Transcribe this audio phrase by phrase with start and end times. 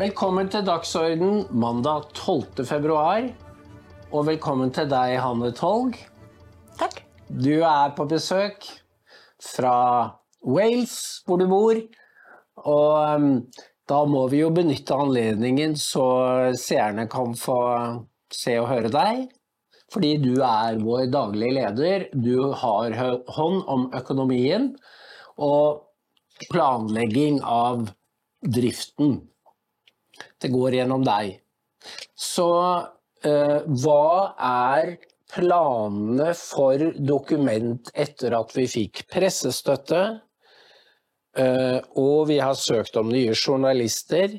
[0.00, 2.62] Velkommen til Dagsorden mandag 12.
[2.64, 3.26] februar.
[4.16, 5.98] Og velkommen til deg, Hanne Tolg.
[6.80, 7.02] Takk.
[7.28, 8.64] Du er på besøk
[9.44, 9.74] fra
[10.40, 10.94] Wales,
[11.26, 11.82] hvor du bor.
[12.64, 13.28] Og um,
[13.92, 16.06] da må vi jo benytte anledningen så
[16.56, 17.60] seerne kan få
[18.32, 19.26] se og høre deg.
[19.92, 22.06] Fordi du er vår daglige leder.
[22.16, 22.96] Du har
[23.36, 24.70] hånd om økonomien
[25.36, 25.90] og
[26.48, 27.90] planlegging av
[28.40, 29.26] driften.
[30.40, 31.38] Det går gjennom deg.
[32.16, 32.50] Så
[33.24, 34.96] eh, hva er
[35.30, 40.02] planene for dokument etter at vi fikk pressestøtte?
[41.38, 44.38] Eh, og vi har søkt om nye journalister.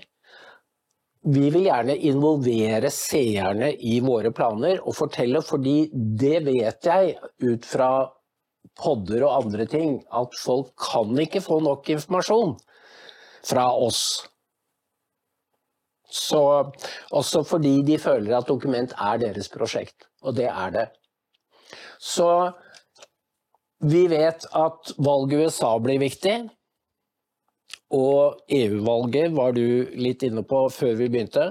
[1.21, 7.13] Vi vil gjerne involvere seerne i våre planer og fortelle, fordi det vet jeg
[7.45, 7.91] ut fra
[8.81, 12.55] podder og andre ting, at folk kan ikke få nok informasjon
[13.45, 14.30] fra oss.
[16.11, 16.41] Så,
[17.15, 20.87] også fordi de føler at dokument er deres prosjekt, og det er det.
[22.01, 22.51] Så
[23.81, 26.35] vi vet at valget i USA blir viktig.
[27.91, 29.65] Og EU-valget var du
[29.99, 31.47] litt inne på før vi begynte.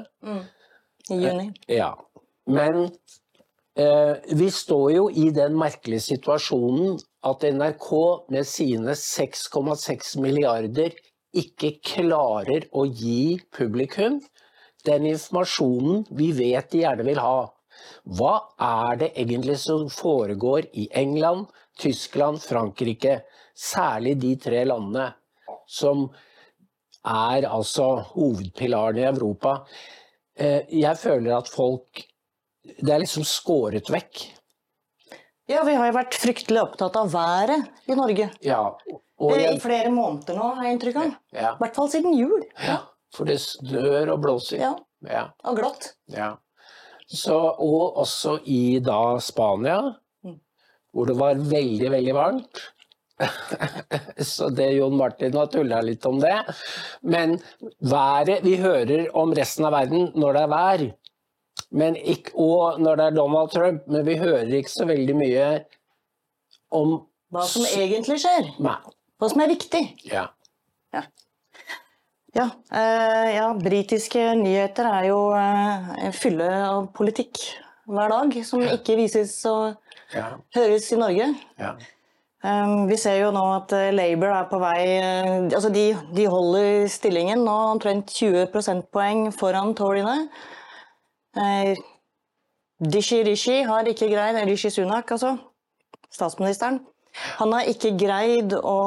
[1.10, 1.50] I juni.
[1.68, 1.92] Ja.
[2.50, 2.86] Men
[3.76, 7.90] eh, vi står jo i den merkelige situasjonen at NRK
[8.32, 10.96] med sine 6,6 milliarder
[11.36, 14.18] ikke klarer å gi publikum
[14.86, 17.50] den informasjonen vi vet de gjerne vil ha.
[18.04, 21.46] Hva er det egentlig som foregår i England,
[21.80, 23.20] Tyskland, Frankrike?
[23.56, 25.10] Særlig de tre landene
[25.68, 26.06] som
[27.06, 29.64] er altså hovedpilaren i Europa.
[30.36, 32.06] Eh, Jeg føler at folk
[32.62, 34.26] Det er liksom skåret vekk.
[35.48, 38.28] Ja, vi har jo vært fryktelig opptatt av været i Norge.
[38.44, 38.60] Ja,
[39.18, 41.14] og I flere måneder nå, har jeg inntrykk av.
[41.34, 42.44] ja, I hvert fall siden jul.
[42.62, 42.76] ja,
[43.14, 44.58] for det snør og blåser.
[44.62, 44.74] Ja,
[45.08, 45.94] Ja, og glatt.
[46.12, 46.34] ja.
[47.10, 50.36] Så, og også i da Spania, Mm.
[50.94, 52.60] hvor det var veldig, veldig varmt.
[54.24, 56.36] Så det Jon Martin har tulla litt om det.
[57.02, 57.34] Men
[57.82, 60.84] været Vi hører om resten av verden når det er vær,
[61.72, 65.48] men ikke, og når det er Donald Trump, men vi hører ikke så veldig mye
[66.72, 66.96] om
[67.30, 68.48] Hva som egentlig skjer.
[68.62, 68.78] Nei.
[69.20, 69.82] Hva som er viktig.
[70.10, 70.28] Ja.
[70.94, 71.02] Ja,
[72.36, 77.40] eh, ja britiske nyheter er jo eh, en fylle av politikk
[77.90, 79.74] hver dag, som ikke vises og
[80.14, 80.36] Ja.
[80.54, 81.34] høres i Norge.
[81.58, 81.74] ja.
[82.42, 84.78] Um, vi ser jo nå at eh, Labour er på vei
[85.52, 90.30] Altså de, de holder stillingen nå omtrent 20 prosentpoeng foran Toryene.
[91.36, 91.74] Eh,
[92.80, 95.34] Rishi Rishi har ikke greid Rishi Sunak, altså.
[96.10, 96.80] Statsministeren.
[97.42, 98.78] Han har ikke greid å,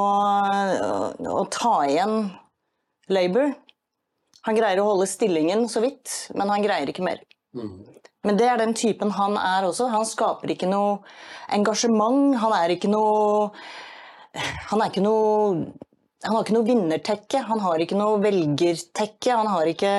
[1.30, 2.32] å ta igjen
[3.12, 3.54] Labour.
[4.48, 7.22] Han greier å holde stillingen så vidt, men han greier ikke mer.
[8.24, 9.90] Men det er den typen han er også.
[9.92, 11.00] Han skaper ikke noe
[11.54, 12.38] engasjement.
[12.40, 13.52] Han er ikke noe
[14.72, 15.68] Han er ikke noe
[16.24, 17.44] Han har ikke noe vinnertekke.
[17.50, 19.36] Han har ikke noe velgertekke.
[19.36, 19.94] Han har ikke,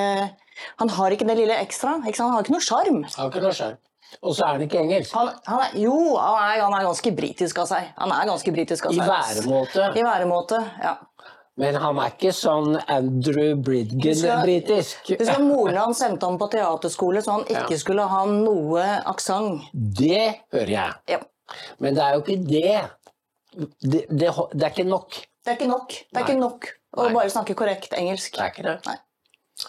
[0.80, 1.98] han har ikke det lille ekstra.
[2.02, 2.30] Ikke sant?
[2.30, 3.02] Han har ikke noe sjarm.
[3.16, 3.80] Har ikke noe skjerm.
[4.22, 5.12] Og så er han ikke engelsk.
[5.18, 7.88] Han, han er, jo, han er, han er ganske britisk av seg.
[7.98, 9.04] Han er ganske britisk av seg.
[9.04, 9.88] I væremåte.
[9.98, 10.94] I væremåte, ja.
[11.56, 15.12] Men han er ikke sånn Andrew Bridgen-britisk.
[15.20, 17.78] Husk at moren hans sendte ham på teaterskole så han ikke Ja.
[17.78, 19.68] skulle ha noe aksent.
[19.72, 20.92] Det hører jeg.
[21.08, 21.20] Ja.
[21.78, 22.90] Men det er jo ikke det.
[23.80, 25.20] Det, det, det er ikke nok.
[25.44, 25.88] Det er ikke nok.
[25.88, 26.24] Det er Nei.
[26.26, 26.66] ikke nok
[26.96, 27.12] å Nei.
[27.14, 28.32] bare snakke korrekt engelsk.
[28.34, 28.76] Det er ikke det.
[28.88, 28.96] Nei.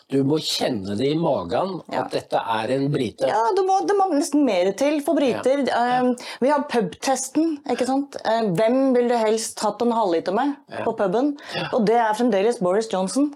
[0.09, 2.03] Du må kjenne det i magen at Ja.
[2.09, 3.28] dette er en brite.
[3.29, 5.62] Ja, det må, det må nesten mer til for briter.
[5.62, 6.07] Eh,
[6.41, 8.18] vi har pubtesten, ikke sant.
[8.25, 11.35] Eh, hvem vil du helst hatt en halvliter med på puben?
[11.72, 13.34] Og det er fremdeles Boris Johnson.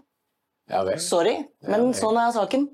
[0.70, 1.00] Ja vel.
[1.02, 1.38] Sorry,
[1.68, 2.68] men sånn er saken.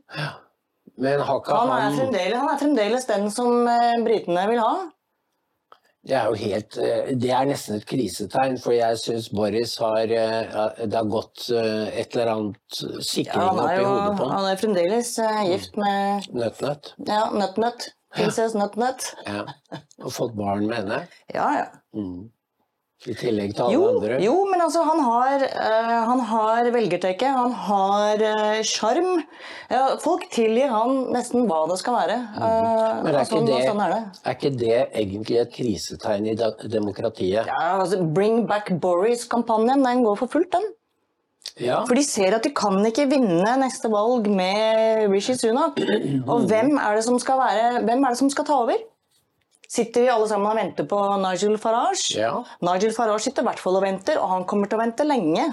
[0.98, 4.90] Men har ikke Han er han er fremdeles den som eh, britene vil ha.
[6.06, 10.04] Det er jo helt eh, Det er nesten et krisetegn, for jeg syns Boris har
[10.06, 14.36] eh, Det har gått eh, et eller annet Ja, sikring er oppi hodet på ham.
[14.36, 15.14] han er fremdeles
[15.50, 16.94] gift med Nøtt-nøtt.
[17.08, 17.90] ja, Nøtt-Nøtt.
[18.16, 19.10] Prinsesse Nøtt-Nøtt.
[19.28, 19.42] Ja.
[20.06, 21.02] Og fått barn med henne.
[21.34, 21.66] Ja, ja.
[21.98, 22.30] Mm.
[23.06, 24.16] I tillegg til alle Jo, andre.
[24.24, 28.24] jo, men altså, han har, uh, han har velgertekke, han har
[28.66, 29.10] sjarm.
[29.20, 32.16] Uh, Ja, folk tilgir han nesten hva det skal være.
[32.38, 34.02] Eh, Men er og ikke, sånn, det, sånn er det.
[34.24, 36.36] er ikke det egentlig et krisetegn i
[36.70, 37.48] demokratiet?
[37.50, 40.68] Ja, altså, Bring back Boris-kampanjen, den går for fullt, den.
[41.62, 41.80] Ja.
[41.88, 45.78] For de ser at de kan ikke vinne neste valg med Rishi Sunak.
[46.32, 48.78] Og hvem er det som skal, være, hvem er det som skal ta over?
[49.76, 52.14] Sitter vi alle sammen og venter på Nigel Farage?
[52.16, 52.32] Ja.
[52.64, 55.50] Nigel Farage sitter i hvert fall og venter, og han kommer til å vente lenge.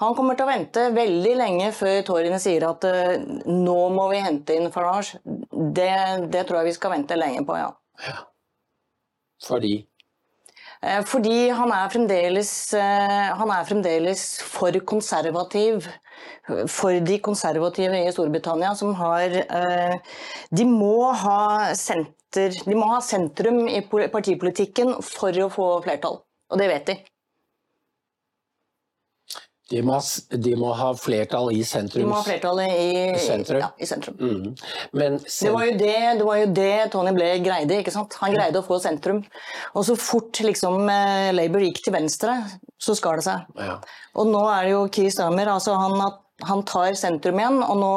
[0.00, 4.22] Han kommer til å vente veldig lenge før toryene sier at uh, nå må vi
[4.24, 5.20] hente inn Farage.
[5.26, 5.92] Det,
[6.32, 7.68] det, tror jeg vi skal vente lenge på, ja.
[8.06, 8.16] ja.
[9.44, 9.74] Fordi?
[10.80, 15.90] Uh, fordi han er, fremdeles, uh, han er fremdeles for konservativ
[16.68, 19.32] for de konservative i Storbritannia, som har
[20.52, 21.70] De må ha,
[22.30, 26.98] senter, de må ha sentrum i partipolitikken for å få flertall, og det vet de.
[29.70, 30.00] De må,
[30.34, 32.02] de må, ha flertall i sentrum.
[32.02, 33.60] De må ha flertall i, sentrum.
[33.62, 34.16] Ja, i sentrum.
[34.18, 34.56] Mm.
[34.98, 37.76] Men sen det, var det, det, var jo det, Tony Blair greide.
[37.78, 38.16] ikke sant?
[38.18, 39.20] Han greide å få sentrum.
[39.78, 42.34] Og så fort liksom, eh, Labour gikk til venstre,
[42.82, 43.46] så skar det seg.
[43.62, 43.78] Ja.
[44.18, 45.52] Og nå er det jo Keir Stammer.
[45.54, 47.92] altså han har han tar sentrum igjen, og nå,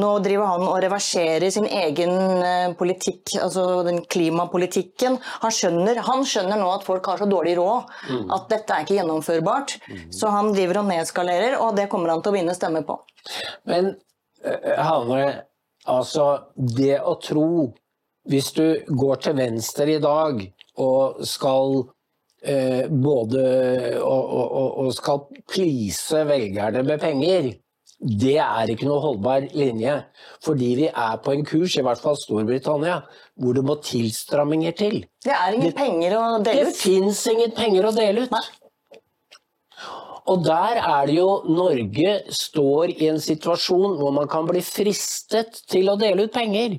[0.00, 2.14] nå, driver han og reverserer sin egen
[2.44, 5.18] eh, politikk, altså den klimapolitikken.
[5.44, 8.24] Han skjønner, han skjønner nå at folk har så dårlig råd mm.
[8.36, 9.76] at dette er ikke gjennomførbart.
[9.88, 10.02] Mm.
[10.20, 12.98] Så han driver og nedskalerer, og det kommer han til å vinne stemmer på.
[13.70, 13.94] Men
[14.44, 15.22] eh, Hanne,
[15.88, 17.50] altså det å tro
[18.30, 20.42] Hvis du går til venstre i dag
[20.78, 21.86] og skal
[22.42, 23.42] eh, både
[24.00, 27.50] og, å, å skal please velgerne med penger.
[28.00, 29.98] Det er ikke noe holdbar linje.
[30.44, 33.02] Fordi vi er på en kurs, i hvert fall Storbritannia,
[33.36, 35.02] hvor det må tilstramminger til.
[35.24, 36.72] Det er ingen det, penger å dele ut.
[36.72, 38.32] Det fins ingen penger å dele ut.
[38.32, 38.46] Nei.
[40.30, 45.62] Og der er det jo Norge står i en situasjon hvor man kan bli fristet
[45.68, 46.78] til å dele ut penger.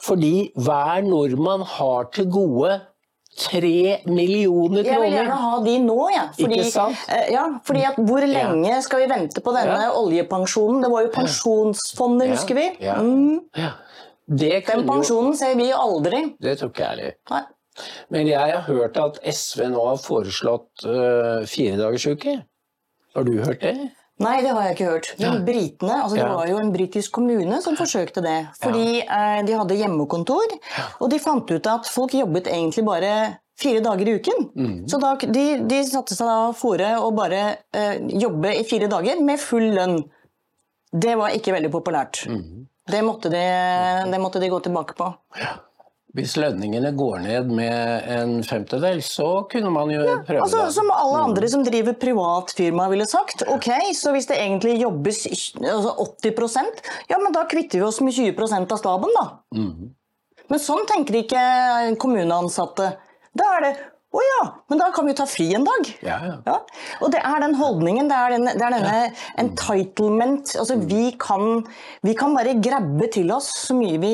[0.00, 2.78] Fordi hver nordmann har til gode
[3.40, 4.90] tre millioner kroner.
[4.90, 6.16] Jeg vil gjerne ha de nå, jeg.
[6.20, 6.24] Ja.
[6.38, 7.04] Fordi, Ikke sant?
[7.08, 8.80] Uh, ja, fordi at hvor lenge ja.
[8.84, 9.92] skal vi vente på denne ja.
[10.00, 10.82] oljepensjonen?
[10.84, 12.66] Det var jo pensjonsfondet, husker vi.
[12.80, 13.40] Mm.
[14.30, 16.22] Den pensjonen ser vi aldri.
[16.42, 17.48] Det tror ikke jeg heller.
[18.12, 22.40] Men jeg har hørt at SV nå har foreslått uh, firedagersuke.
[23.16, 23.90] Har du hørt det?
[24.20, 25.10] Nei, det har jeg ikke hørt.
[25.20, 28.38] Men britene, altså Det var jo en britisk kommune som forsøkte det.
[28.60, 30.56] Fordi eh, de hadde hjemmekontor,
[31.00, 33.14] og de fant ut at folk jobbet egentlig bare
[33.60, 34.46] fire dager i uken.
[34.56, 34.76] Mm.
[34.88, 37.42] Så da, de, de satte seg da fore å bare
[37.76, 40.02] eh, jobbe i fire dager med full lønn.
[40.90, 42.24] Det var ikke veldig populært.
[42.28, 42.68] Mm.
[42.90, 43.42] Det, måtte de,
[44.10, 45.12] det måtte de gå tilbake på.
[45.40, 45.56] Ja.
[46.16, 50.74] Hvis lønningene går ned med en femtedel, så kunne man jo ja, prøve altså, det.
[50.74, 53.44] Som alle andre som driver privat firma ville sagt.
[53.46, 55.22] Ok, så hvis det egentlig jobbes
[55.60, 59.24] altså 80% ja, men da kvitter vi oss med 20% av staben, da.
[59.54, 59.92] Mm.
[60.50, 61.44] Men sånn tenker ikke
[62.02, 62.90] kommuneansatte.
[63.38, 63.72] Da er det
[64.10, 65.88] å oh ja, men da kan vi jo ta fri en dag.
[66.02, 66.32] Ja, ja.
[66.42, 66.54] ja.
[66.98, 68.94] Og det er den holdningen, det er, den, det er denne
[69.38, 70.50] entitlement.
[70.58, 71.60] Altså vi kan,
[72.02, 74.10] vi kan, bare grabbe til oss så mye, vi,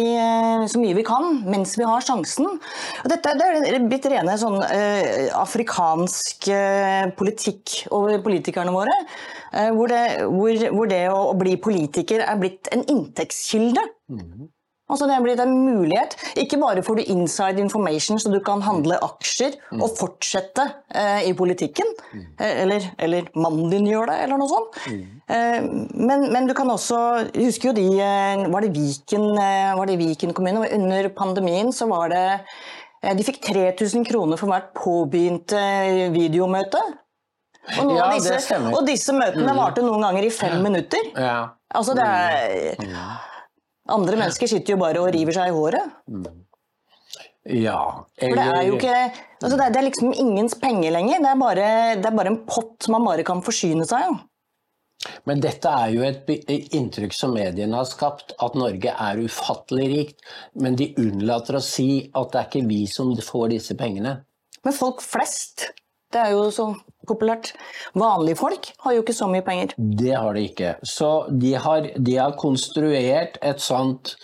[0.69, 2.59] så mye, vi, kan mens vi har sjansen.
[3.05, 8.99] Og dette det er blitt rene sånn uh, afrikansk uh, politikk over politikerne våre.
[9.55, 13.89] Uh, hvor, det, hvor, hvor, det, å, bli politiker er blitt en inntektskilde.
[14.13, 14.51] Mm.
[14.87, 16.15] Altså Det blir en mulighet.
[16.39, 19.83] Ikke bare får du inside information så du kan handle aksjer mm.
[19.83, 20.63] og fortsette
[20.95, 22.27] eh, i politikken, mm.
[22.47, 24.79] eller, eller, mannen din gjør det, eller noe sånt.
[24.87, 25.03] Mm.
[25.27, 25.69] Eh,
[26.07, 27.01] men, men, du kan også
[27.35, 30.63] Husker jo de eh, Var det Viken, eh, var det Viken kommune?
[30.77, 32.23] Under pandemien så var det
[33.19, 35.59] De fikk 3000 kroner for hvert påbegynte
[36.15, 36.81] videomøte.
[37.83, 39.59] Og, ja, disse, og disse, møtene mm.
[39.59, 41.11] varte noen ganger i fem minutter.
[41.19, 41.41] Ja.
[41.75, 43.01] Altså det er mm.
[43.93, 45.97] Andre mennesker sitter jo bare og river seg i håret.
[47.47, 47.81] Ja
[48.19, 48.33] eller...
[48.33, 51.21] For det er jo ikke altså det, er, det, er, liksom ingens penger lenger.
[51.23, 51.69] Det er, bare,
[52.01, 54.25] det er bare en pott man bare kan forsyne seg av.
[55.29, 56.31] Men dette er jo et
[56.75, 60.25] inntrykk som mediene har skapt, at Norge er ufattelig rikt.
[60.59, 64.19] Men de unnlater å si at det er ikke vi som får disse pengene.
[64.67, 65.69] Men folk flest
[66.17, 66.71] det er jo så
[67.07, 67.53] populært.
[67.99, 69.77] Vanlige folk har jo ikke så mye penger.
[69.77, 70.73] Det har de ikke.
[70.87, 74.17] Så de har, de har konstruert et sånt,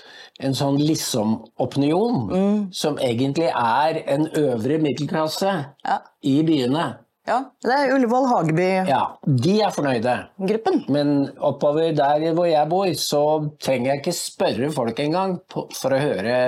[0.43, 2.59] en sånn liksom-opinion, mm.
[2.75, 6.01] som egentlig er en øvre middelklasse ja.
[6.27, 6.89] i byene.
[7.29, 8.69] Ja, det er Ullevål Hageby.
[8.89, 10.17] Ja, De er fornøyde.
[10.43, 10.81] Gruppen.
[10.91, 13.23] Men oppover der hvor jeg bor, så
[13.63, 16.41] trenger jeg ikke spørre folk engang for å høre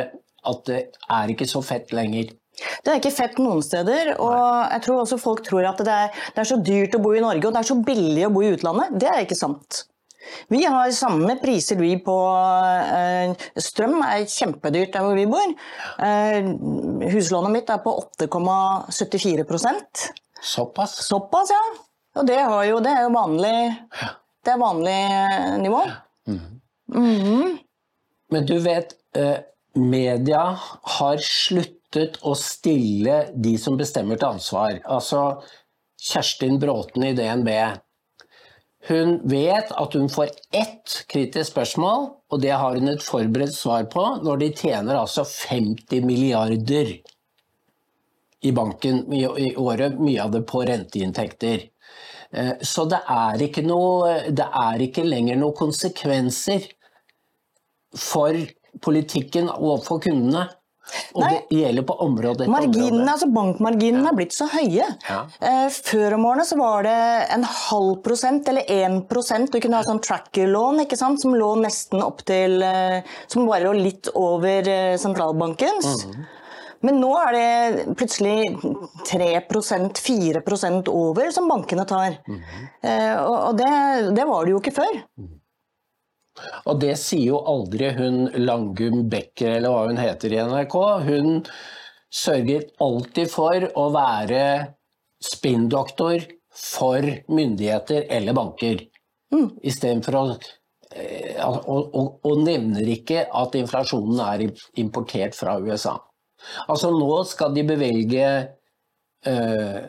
[0.44, 0.80] at det
[1.14, 2.34] er ikke så fett lenger.
[2.54, 4.14] Det er ikke fett noen steder.
[4.18, 7.14] og jeg tror også folk tror at det er, det er, så dyrt å bo
[7.14, 8.94] i Norge og det er så billig å bo i utlandet.
[9.00, 9.84] Det er ikke sant.
[10.49, 12.14] Vi har samme priser vi på
[12.96, 15.54] eh, Strøm er kjempedyrt der hvor vi bor.
[16.00, 16.46] Eh,
[17.12, 17.92] huslånet mitt er på
[18.23, 20.06] 8,74%
[20.44, 20.99] Såpass?
[21.06, 21.62] Såpass, ja.
[22.20, 22.37] Og det,
[22.68, 23.54] jo, det, er jo vanlig,
[24.44, 24.99] det er vanlig
[25.64, 25.80] nivå.
[26.28, 26.40] Mm.
[26.94, 27.58] Mm -hmm.
[28.30, 29.38] Men du vet, eh,
[29.75, 34.80] media har slutt sluttet å stille de som bestemmer til ansvar.
[34.84, 35.42] Altså
[36.00, 37.50] Kjerstin Bråten i DNB.
[38.88, 43.86] Hun vet at hun får ett kritisk spørsmål, og det har hun et forberedt svar
[43.88, 46.98] på, når de tjener altså 50 milliarder
[48.44, 51.70] i banken i året, mye av det på renteinntekter.
[52.34, 56.68] Eh, så det er ikke, noe, det er ikke lenger noen konsekvenser
[57.96, 58.36] for
[58.84, 60.50] politikken overfor kundene.
[61.14, 61.30] Og Nei.
[61.48, 63.12] det gjelder på område etter Marginene, område.
[63.14, 64.86] altså Bankmarginene er blitt så høye.
[65.08, 65.20] Ja.
[65.40, 66.98] Eh, før om årene så var det
[67.34, 69.52] en halv prosent eller én prosent.
[69.52, 71.22] Du kunne ha sånn tracker-lån ikke sant?
[71.24, 73.00] som lå nesten opp til eh,
[73.30, 76.06] Som bare lå litt over eh, sentralbankens.
[76.06, 76.24] -hmm.
[76.84, 78.58] Men nå er det plutselig
[79.08, 82.18] 3% 4% over som bankene tar.
[82.28, 82.42] Mhm.
[82.82, 83.70] Eh, og det,
[84.16, 85.00] det var det jo ikke før.
[86.66, 90.76] Og det sier jo aldri hun Langum Becker, eller hva hun heter i NRK.
[91.06, 91.30] Hun
[92.14, 94.42] sørger alltid for å være
[95.24, 98.84] spinndoktor for myndigheter eller banker.
[99.34, 99.48] Mm.
[99.66, 100.26] Istedenfor å
[100.94, 104.44] og, og, og nevner ikke at inflasjonen er
[104.80, 105.96] importert fra USA.
[106.68, 108.26] Altså nå skal de bevilge
[109.26, 109.80] eh,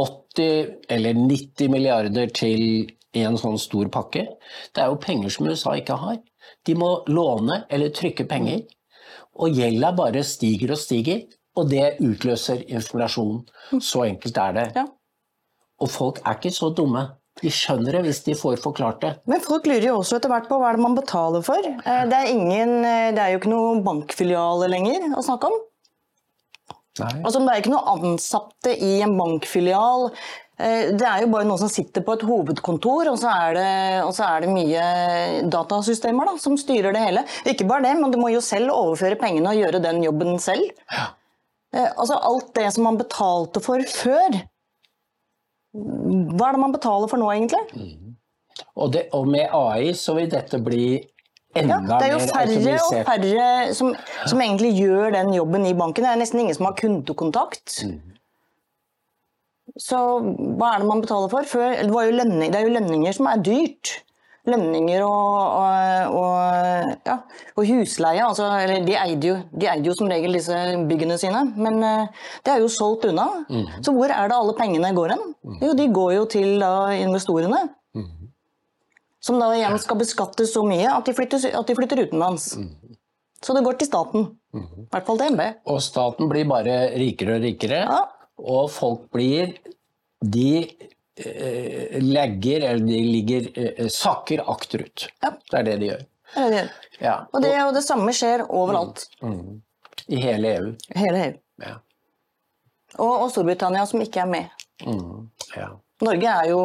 [0.00, 4.26] 80 eller 90 milliarder til en sånn stor pakke.
[4.74, 6.18] Det er jo penger som USA ikke har.
[6.66, 8.64] De må låne eller trykke penger.
[9.34, 11.24] Og gjelda bare stiger og stiger,
[11.58, 13.42] og det utløser inflasjon.
[13.82, 14.66] Så enkelt er det.
[14.76, 14.86] Ja.
[15.82, 17.08] Og folk er ikke så dumme.
[17.42, 19.12] De skjønner det hvis de får forklart det.
[19.26, 21.58] Men folk lurer jo også etter hvert på hva er det man betaler for.
[21.66, 25.56] Eh, Det er, ingen, eh, det er jo ikke noen bankfilialer lenger å snakke om.
[27.00, 27.10] Nei.
[27.24, 30.12] Altså, det er ikke noen ansatte i en bankfilial.
[30.58, 34.04] Eh, Det er jo bare noen som sitter på et hovedkontor, og så er det,
[34.06, 34.84] og så er det mye
[35.50, 37.24] datasystemer da, som styrer det hele.
[37.50, 40.70] Ikke bare det, men du må jo selv overføre pengene og gjøre den jobben selv.
[40.92, 41.08] Ja.
[41.74, 44.42] Eh, Altså alt det som man betalte for før.
[45.74, 47.98] Hva er det man betaler for nå, egentlig?
[48.76, 51.00] Og, det, og med AI så vil dette bli
[51.58, 53.90] enda Ja, det er jo færre og færre som,
[54.30, 56.06] som egentlig gjør den jobben i banken.
[56.06, 57.80] Det er nesten ingen som har kundekontakt.
[59.80, 61.46] Så hva er det man betaler for?
[61.50, 63.94] Før, det, lønning, det er jo lønninger som er dyrt.
[64.44, 67.14] Lønninger og, og, og, ja,
[67.56, 68.20] og husleie.
[68.26, 70.58] Altså, eller de eide, jo, de eide jo som regel disse
[70.90, 73.24] byggene sine, men eh, det er jo solgt unna.
[73.80, 75.24] Så hvor er det alle pengene går hen?
[75.64, 77.64] Jo, de går jo til da, investorene.
[79.24, 82.50] Som da igjen skal beskattes så mye at de flytter, at de flytter utenlands.
[83.44, 84.26] Så det går til staten.
[84.54, 85.46] I hvert fall til MB.
[85.72, 88.02] Og staten blir bare rikere og rikere, Ja.
[88.38, 89.54] Og folk blir
[90.24, 90.64] De
[91.20, 95.04] eh, legger, eller de ligger eh, sakker akterut.
[95.22, 95.30] Ja.
[95.50, 96.04] Det er det de gjør.
[96.34, 96.62] Det det.
[97.02, 97.16] Ja.
[97.32, 99.04] Og det, og det samme skjer overalt.
[100.08, 100.72] I hele EU.
[100.96, 101.36] Hele EU.
[101.62, 101.74] Ja.
[102.96, 104.64] Og, og Storbritannia som ikke er med.
[104.86, 105.28] Mm.
[105.56, 105.68] ja.
[106.02, 106.62] Norge er jo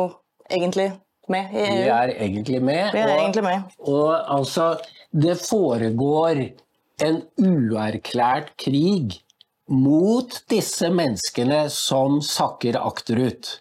[0.49, 0.87] egentlig
[1.29, 1.93] med i Vi EU.
[1.99, 2.93] er egentlig med.
[2.95, 3.77] Vi er og- egentlig med.
[3.91, 4.71] Og altså,
[5.11, 6.45] det foregår
[7.05, 9.19] en uerklært krig
[9.69, 13.59] mot disse menneskene som sakker akterut.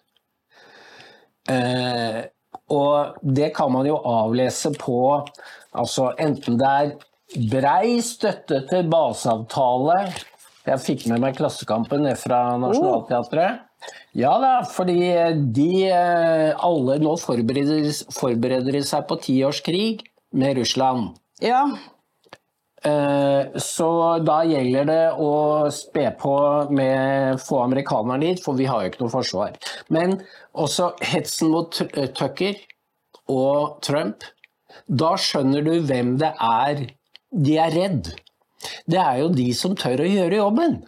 [1.49, 2.25] Eh,
[2.73, 4.99] og det kan man jo avlese på
[5.73, 6.91] altså enten det er
[7.53, 9.97] brei støtte til baseavtale
[10.69, 13.65] Jeg fikk med meg Klassekampen ned fra Nationaltheatret.
[14.19, 14.99] Ja da, fordi
[15.55, 20.03] de eh, alle nå forbereder, forbereder de seg på tiårskrig
[20.37, 21.15] med Russland.
[21.41, 21.63] Ja,
[22.79, 23.89] Så
[24.23, 25.31] da gjelder det å
[25.75, 26.35] spe på
[26.71, 29.57] med få amerikanerne dit, for vi har jo ikke noe forsvar.
[29.91, 30.21] Men
[30.55, 32.61] også hetsen mot eh, Tucker
[33.35, 34.23] og Trump.
[34.87, 36.87] Da skjønner du hvem det er
[37.31, 38.15] de er redd.
[38.89, 40.79] Det er jo de som tør å gjøre jobben.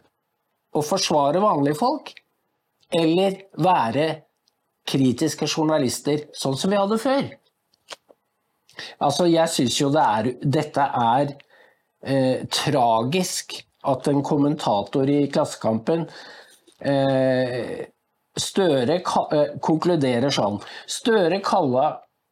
[0.73, 2.15] Å forsvare vanlige folk.
[2.91, 4.09] Eller være
[4.91, 7.29] kritiske journalister, sånn som vi hadde før.
[8.99, 11.35] Altså, jeg syns jo det er Dette er
[12.03, 16.07] eh, tragisk at en kommentator i Klassekampen
[16.81, 17.89] eh,
[18.41, 20.61] Støre eh, konkluderer sånn.
[20.89, 21.89] Støre kalla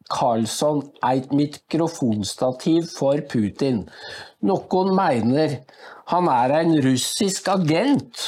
[0.09, 3.83] Karlsson eit mikrofonstativ for Putin.
[4.47, 5.59] Noen mener
[6.09, 8.23] han er en russisk agent,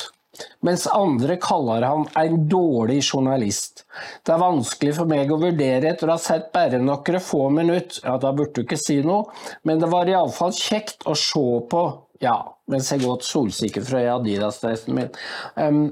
[0.66, 3.86] mens andre kaller han en dårlig journalist.
[4.26, 8.02] Det er vanskelig for meg å vurdere etter å ha sett bare noen få minutter.
[8.06, 9.32] Ja, da burde du ikke si noe,
[9.68, 11.86] men det var iallfall kjekt å se på.
[12.22, 12.38] Ja,
[12.70, 15.10] mens jeg gått solsikker fra Adidas-dressen min.
[15.56, 15.84] Um,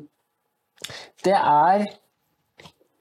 [1.26, 1.88] det er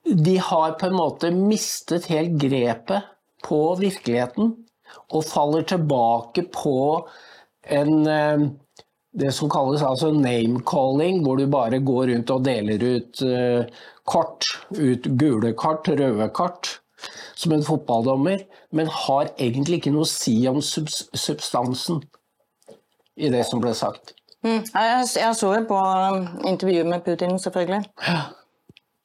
[0.09, 3.11] De har på en måte mistet helt grepet
[3.45, 4.55] på virkeligheten
[5.13, 6.79] og faller tilbake på
[7.69, 8.09] en
[9.17, 13.73] det som kalles altså name-calling, hvor du bare går rundt og deler ut kart.
[14.05, 14.51] kort.
[14.77, 16.79] Ut gule kart, røde kart.
[17.39, 18.41] som en fotballdommer,
[18.75, 22.01] men har egentlig ikke noe å si om substansen
[23.15, 24.15] i det som ble sagt.
[24.43, 24.65] Mm.
[24.67, 27.85] Jeg, jeg, så jo på um, intervjuet med Putin, selvfølgelig.
[28.07, 28.21] Ja.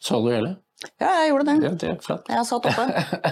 [0.03, 0.55] Så du hele?
[1.01, 1.55] Ja, jeg gjorde det.
[1.63, 2.29] Ja, det er flott.
[2.29, 2.85] Jeg satt oppe.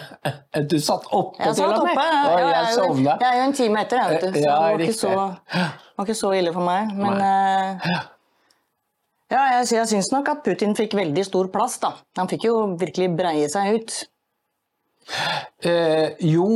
[0.71, 1.91] Du satt oppe Jeg til satt og med?
[1.95, 2.07] oppe.
[2.31, 3.13] Og Ja, jeg sovna.
[3.21, 4.27] jeg er jo en time etter, jeg, vet du.
[4.33, 5.11] Så Ja, det var ikke, så,
[5.97, 6.91] var ikke så ille for meg.
[6.97, 7.91] Men uh,
[9.31, 11.93] ja, jeg, jeg syns nok at Putin fikk veldig stor plass, da.
[12.19, 13.97] Han fikk jo virkelig breie seg ut.
[15.65, 16.47] Eh, jo,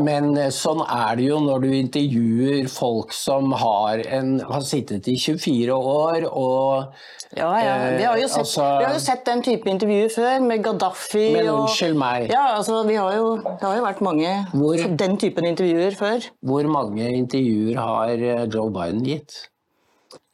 [0.00, 5.16] men sånn er det jo når du intervjuer folk som har, en, har sittet i
[5.18, 6.92] 24 år og
[7.36, 7.74] Ja, ja.
[7.96, 10.64] Vi har jo Eh, sett, altså- vi har jo sett den type intervjuer før, med
[10.64, 12.28] Gaddafi Men og unnskyld meg.
[12.32, 16.26] Ja, altså, vi har jo, Det har jo vært mange Hvor- den typen intervjuer før.
[16.42, 19.46] Hvor mange intervjuer har eh, Joe Biden gitt?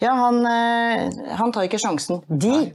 [0.00, 2.22] Ja, han, eh, han tar ikke sjansen.
[2.28, 2.72] De,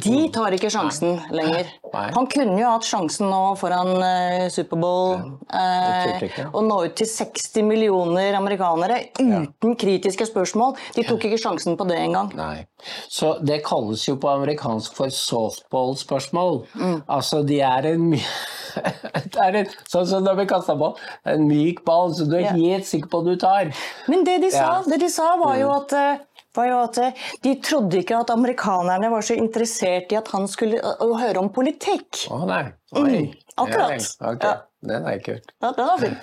[0.00, 1.68] de tar ikke sjansen lenger.
[1.94, 2.04] Nei.
[2.16, 5.14] Han kunne jo hatt sjansen nå foran uh, Superbowl
[5.54, 10.74] eh, turte og nå ut til 60 millioner amerikanere uten kritiske spørsmål.
[10.96, 12.32] De tok ikke sjansen på det engang.
[12.38, 12.64] Nei.
[13.08, 16.64] Så det kalles jo på amerikansk for softball-spørsmål.
[16.74, 16.98] Mm.
[17.08, 18.10] Altså, de er en
[19.34, 20.96] det er en, Sånn som når vi kasta ball.
[21.30, 22.54] En myk ball, så du er Ja.
[22.58, 23.70] helt sikker på at du tar.
[24.10, 24.82] Men det de sa, Ja.
[24.86, 26.24] det de sa var jo at eh,
[26.56, 27.00] var jo at
[27.44, 32.26] De trodde ikke at amerikanerne var så interessert i at han skulle høre om politikk.
[32.30, 32.62] Å nei.
[33.00, 33.18] Oi.
[33.56, 33.98] akkurat.
[33.98, 34.32] Ja, okay.
[34.34, 34.48] ok.
[34.48, 34.54] Ja.
[34.84, 35.52] Den er kult.
[35.60, 36.16] Ja, den var fin.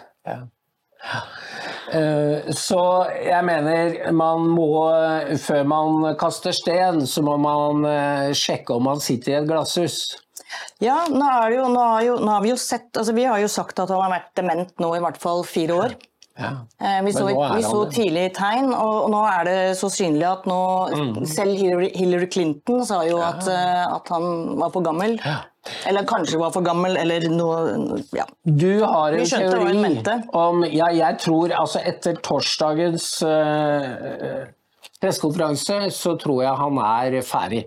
[1.91, 2.81] Eh, Så
[3.25, 4.69] jeg mener man må,
[5.41, 9.97] før man kaster sten, så må man eh, sjekke om man sitter i et glasshus.
[10.83, 13.23] Ja, nå, er det jo, nå, har jo, nå har vi jo sett altså Vi
[13.23, 15.93] har jo sagt at han har vært dement nå i hvert fall fire år.
[15.95, 16.07] Ja.
[16.81, 20.59] Eh, Vi så, vi så tidlig tegn, og, nå er det så synlig at nå
[20.91, 21.25] Mm.
[21.27, 25.17] Selv Hillary, Hillary Clinton sa jo at, eh, at han var for gammel.
[25.85, 28.25] Eller kanskje var for gammel, eller noe Ja.
[28.45, 34.47] Du har en teori om Ja, jeg tror altså etter torsdagens uh,
[35.01, 37.65] pressekonferanse, så tror jeg han er ferdig.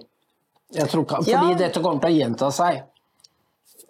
[0.75, 1.55] Jeg tror, fordi Ja.
[1.55, 2.83] dette kommer til å gjenta seg.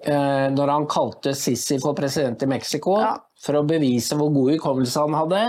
[0.04, 3.14] Eh, når han kalte Sisi for president i Mexico Ja.
[3.40, 5.42] for å bevise hvor god hukommelse han hadde,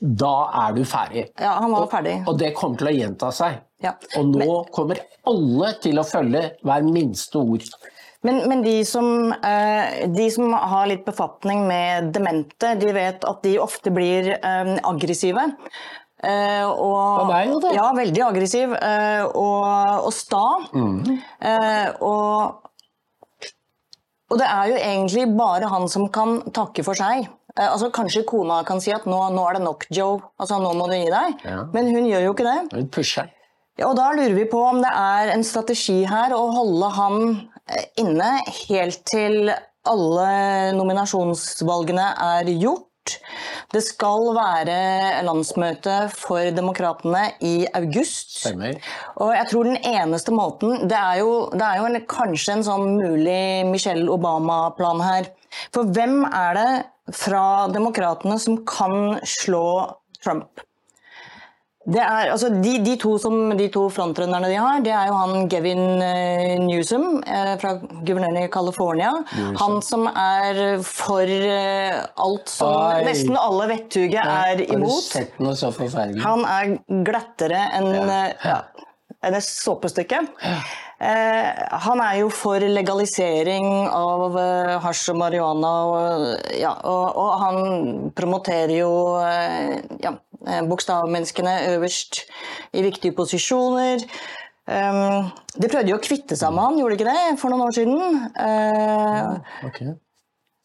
[0.00, 1.28] da er du ferdig.
[1.40, 2.16] ja, han var ferdig.
[2.28, 3.60] Og det kommer til å gjenta seg.
[3.84, 3.94] Ja.
[4.18, 7.62] Og nå kommer alle til å følge hver minste ord.
[8.24, 13.42] Men, men de, som, eh, de som har litt befatning med demente, de vet at
[13.44, 15.44] de ofte blir eh, aggressive.
[16.24, 17.52] Eh, og, er.
[17.76, 20.44] Ja, veldig aggressiv og, og sta.
[20.72, 21.18] Mm.
[22.00, 22.63] Og,
[24.32, 27.26] og det er jo egentlig bare han som kan takke for seg.
[27.54, 30.20] Eh, altså Kanskje kona kan si at nå, nå er det nok, Joe.
[30.40, 31.44] Altså nå må du gi deg.
[31.44, 31.64] Ja.
[31.74, 32.58] Men hun gjør jo ikke det.
[32.74, 33.30] Hun pusher.
[33.74, 37.20] Ja, og da lurer vi på om det er en strategi her å holde han
[37.66, 38.36] eh, inne
[38.68, 39.52] helt til
[39.84, 42.88] alle nominasjonsvalgene er gjort.
[43.74, 48.36] Det skal være landsmøte for demokratene i august.
[48.44, 48.78] Stemmer.
[49.20, 52.66] Og jeg tror den eneste måten Det er jo, det er jo en, kanskje en
[52.66, 55.30] sånn mulig Michelle Obama-plan her.
[55.74, 56.70] For hvem er det
[57.14, 59.66] fra demokratene som kan slå
[60.24, 60.64] Trump?
[61.84, 65.16] Det er, altså de, de, to som, de to frontrønnerne de har, det er jo
[65.18, 67.74] han Gavin eh, Newsom, eh, fra
[68.08, 69.10] guvernøren i California.
[69.60, 73.02] Han som er for eh, alt som Oi.
[73.04, 75.10] nesten alle vettuge er Har du imot.
[75.10, 76.24] sett noe så forferdelig?
[76.24, 78.24] Han er glattere enn Ja.
[78.48, 78.56] ja,
[79.24, 80.24] enn et såpestykke.
[81.04, 87.32] Eh, han er jo for legalisering av eh, hasj og marihuana, og, ja, og, og
[87.42, 90.14] han promoterer jo eh, ja,
[90.70, 92.24] bokstavmenneskene øverst
[92.72, 94.04] i viktige posisjoner.
[94.64, 95.28] Um,
[95.60, 97.76] de prøvde jo å kvitte seg med han, gjorde de ikke det, for noen år
[97.76, 98.00] siden?
[98.32, 99.68] Uh, Ok.
[99.68, 99.94] okay.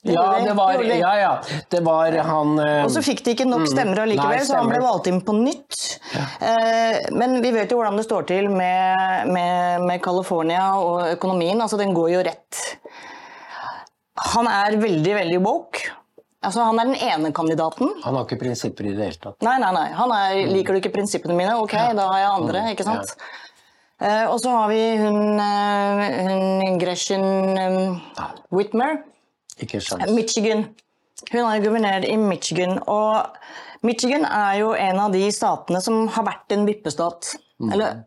[0.07, 1.31] Ja, det var, ja, ja.
[1.67, 4.71] Det var han uh, Og så fikk de ikke nok stemmer allikevel, Nei, så han
[4.71, 5.75] ble valgt inn på nytt.
[6.15, 11.59] Eh, men vi vet jo hvordan det står til med, med, med California og økonomien.
[11.59, 12.61] Altså, den går jo rett.
[14.37, 15.91] Han er veldig, veldig woke.
[16.39, 17.89] Altså, han er den ene kandidaten.
[18.05, 19.37] Han har ikke prinsipper i det hele tatt.
[19.43, 19.87] Nei, nei, nei.
[19.97, 21.57] Han er, liker du ikke prinsippene mine?
[21.59, 23.11] Ok, da har jeg andre, ikke sant?
[23.99, 27.25] Eh, og så har vi hun, eh, hun Gretchen
[27.59, 27.97] um,
[28.55, 29.01] Whitmer.
[29.59, 30.07] Ikke sjans.
[30.15, 30.69] Michigan.
[31.33, 32.79] Hun er guvernør i Michigan.
[32.87, 33.27] Og
[33.83, 37.33] Michigan er jo en av de statene som har vært en vippestat.
[37.67, 38.05] Eller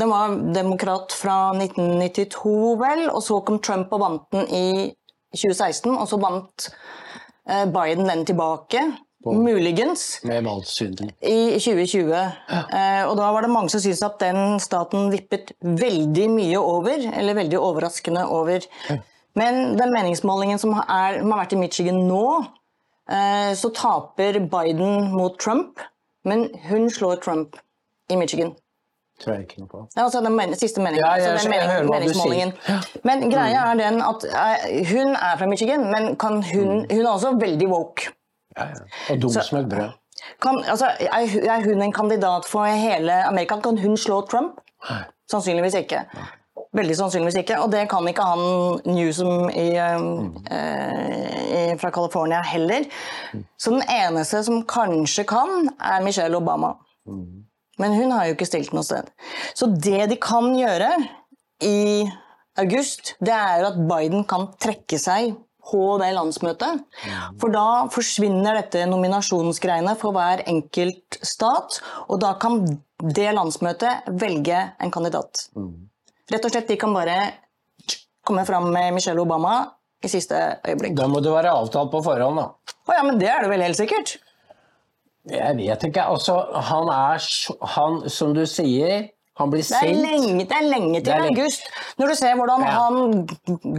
[0.00, 4.66] den var demokrat fra 1992, vel, og så kom Trump og vant den i
[5.36, 5.92] 2016.
[5.92, 7.09] Og så vant eh,
[7.74, 8.82] Biden den tilbake,
[9.26, 11.10] muligens, Med valgsvindel.
[11.20, 12.12] i 2020.
[12.14, 17.04] Eh, og da var det mange som syntes at den staten vippet veldig mye over,
[17.12, 18.64] eller veldig overraskende over
[19.38, 22.24] Men den meningsmålingen som, er, som har vært i Michigan nå,
[23.10, 25.78] eh, så taper Biden mot Trump,
[26.26, 27.56] men hun slår Trump
[28.10, 28.56] i Michigan.
[29.20, 29.80] Tror jeg ikke noe på.
[29.96, 32.00] Ja, altså den men siste meningen, Ja, jeg- altså den jeg mening, hører hva du
[32.00, 32.52] meningsmålingen.
[32.52, 32.76] sier.
[32.76, 33.00] Mm.
[33.04, 36.86] Men greia er den at eh, hun er fra Michigan, men kan hun, Mm.
[36.90, 38.08] hun er også veldig woke.
[38.58, 39.14] Ja, ja.
[39.14, 39.90] Og dum som et brød.
[40.42, 43.60] Kan, altså, er, hun en kandidat for hele Amerika?
[43.60, 44.60] Kan hun slå Trump?
[44.90, 44.98] Nei.
[45.30, 46.04] Sannsynligvis ikke.
[46.76, 47.58] Veldig sannsynligvis ikke.
[47.62, 50.36] Og det kan ikke han Newsom i, Mm.
[50.50, 52.84] eh, i, fra California heller.
[53.58, 56.72] Så den eneste som kanskje kan, er Michelle Obama.
[57.06, 57.44] Mm.
[57.80, 59.08] Men hun har jo ikke stilt noe sted.
[59.56, 60.90] Så det de kan gjøre
[61.64, 62.08] i
[62.60, 65.34] august, det er jo at Biden kan trekke seg
[65.70, 66.84] på det landsmøtet.
[67.40, 72.64] For da forsvinner dette nominasjonsgreiene for hver enkelt stat, og da kan
[73.00, 75.46] det landsmøtet velge en kandidat.
[76.30, 77.18] Rett og slett, de kan bare
[78.26, 79.60] komme fram med Michelle Obama
[80.04, 80.96] i siste øyeblikk.
[80.98, 82.74] Da må det være avtalt på forhånd, da.
[82.88, 84.16] Å ja, men det er det vel helt sikkert?
[85.28, 86.04] Jeg vet ikke.
[86.08, 86.36] Altså,
[86.70, 87.20] han er
[87.74, 91.38] Han, som du sier, han blir Det er lenge, det er lenge til er lenge.
[91.38, 91.62] august.
[91.98, 92.70] Når du ser hvordan Ja.
[92.70, 93.26] han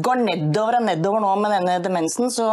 [0.01, 2.45] går nedover og nedover nå med denne demensen, så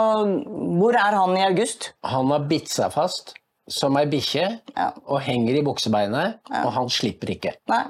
[0.78, 1.92] hvor er han i august?
[2.04, 3.34] Han har bitt seg fast
[3.68, 4.90] som ei bikkje Ja.
[5.06, 7.52] og henger i buksebeinet, og han slipper ikke.
[7.68, 7.84] Nei.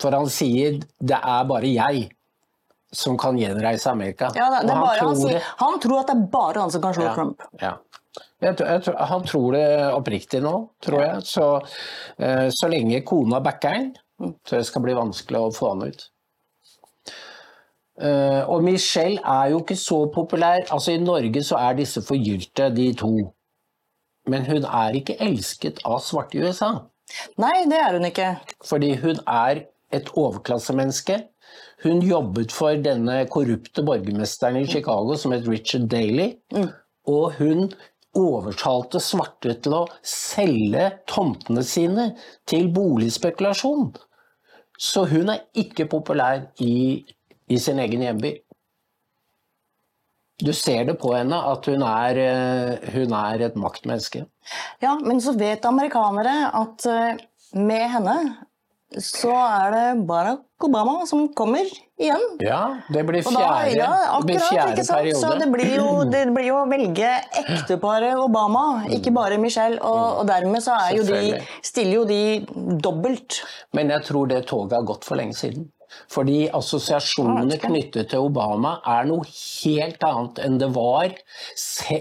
[0.00, 2.10] For han sier det er bare jeg
[2.92, 4.30] som kan gjenreise Amerika.
[4.36, 6.70] Ja, det, det han, bare, han, tror sier, han tror at det er bare han
[6.70, 7.42] som kan slå Ja, Trump.
[7.60, 7.72] Ja.
[8.44, 10.54] Jeg, jeg, han tror det oppriktig nå,
[10.84, 11.22] tror jeg.
[11.28, 11.46] Så,
[12.20, 13.94] eh, så lenge kona backer han,
[14.44, 16.04] så det skal bli vanskelig å få han ut.
[18.02, 20.64] Eh, og Michelle er jo ikke så populær.
[20.74, 23.12] Altså I Norge så er disse forgylte, de to.
[24.30, 26.72] Men hun er ikke elsket av svarte i USA.
[27.38, 28.30] Nei, det er hun ikke.
[28.64, 31.20] Fordi hun er et overklassemenneske.
[31.84, 36.32] Hun jobbet for denne korrupte borgermesteren i Chicago som het Richard Daley.
[37.06, 37.68] Og hun
[38.18, 42.10] overtalte svarte til å selge tomtene sine
[42.48, 43.92] til boligspekulasjon.
[44.78, 47.04] Så hun er ikke populær i,
[47.46, 48.32] i sin egen hjemby.
[50.42, 54.24] Du ser det på henne at hun er, eh, hun er et maktmenneske.
[54.82, 57.22] Ja, men så vet amerikanere at eh,
[57.54, 58.16] med henne
[59.02, 61.66] så er det Barack Obama som kommer
[62.00, 62.22] igjen.
[62.40, 65.20] Ja, det blir fjerde, da, ja, akkurat, fjerde periode.
[65.20, 67.10] Så det blir, jo, det blir jo å velge
[67.42, 69.80] ekteparet Obama, ikke bare Michelle.
[69.82, 72.22] Og, og dermed så jo de, stiller jo de
[72.82, 73.42] dobbelt.
[73.76, 75.68] Men jeg tror det toget har gått for lenge siden.
[76.12, 81.14] Fordi assosiasjonene knyttet til Obama er noe helt annet enn det var.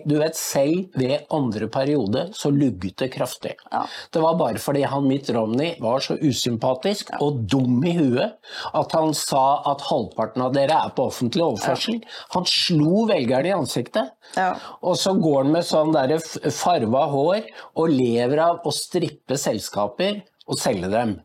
[0.06, 3.56] Du vet, selv ved andre periode så lugget det kraftig.
[3.72, 3.84] Ja.
[4.14, 8.38] Det var bare fordi han Mitt Romney var så usympatisk og dum i huet
[8.74, 12.02] at han sa at halvparten av dere er på offentlig overførsel.
[12.36, 14.14] Han slo velgerne i ansiktet.
[14.38, 14.54] Ja.
[14.82, 16.20] Og så går han med sånn derre
[16.54, 21.18] farva hår og lever av å strippe selskaper og selge dem.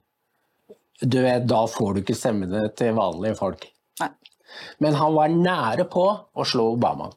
[1.00, 3.68] Du vet, Da får du ikke stemmene til vanlige folk.
[4.02, 4.10] Nei.
[4.82, 7.10] Men han var nære på å slå Obama.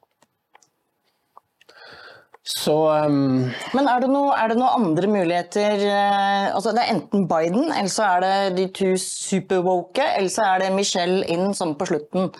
[2.41, 7.27] Så um, Men er det, noe, det noen andre muligheter eh, altså Det er enten
[7.29, 11.75] Biden, eller så er det de to superwoke, eller så er det Michelle inn sånn
[11.77, 12.31] på slutten.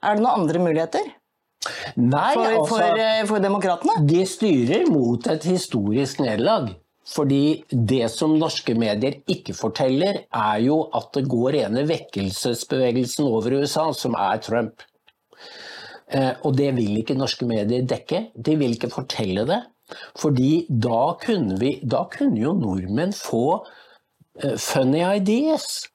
[0.00, 1.12] Er det noen andre muligheter
[2.00, 4.00] Nei, for, altså for, eh, for demokratene?
[4.08, 6.72] De styrer mot et historisk nederlag.
[7.06, 13.60] Fordi det som norske medier ikke forteller, er jo at det går rene vekkelsesbevegelsen over
[13.60, 14.82] USA, som er Trump.
[16.10, 18.28] Eh, og det vil ikke norske medier dekke.
[18.34, 19.62] De vil ikke fortelle det.
[20.18, 23.46] Fordi da kunne, vi, da kunne jo nordmenn få
[24.42, 25.86] eh, funny ideas.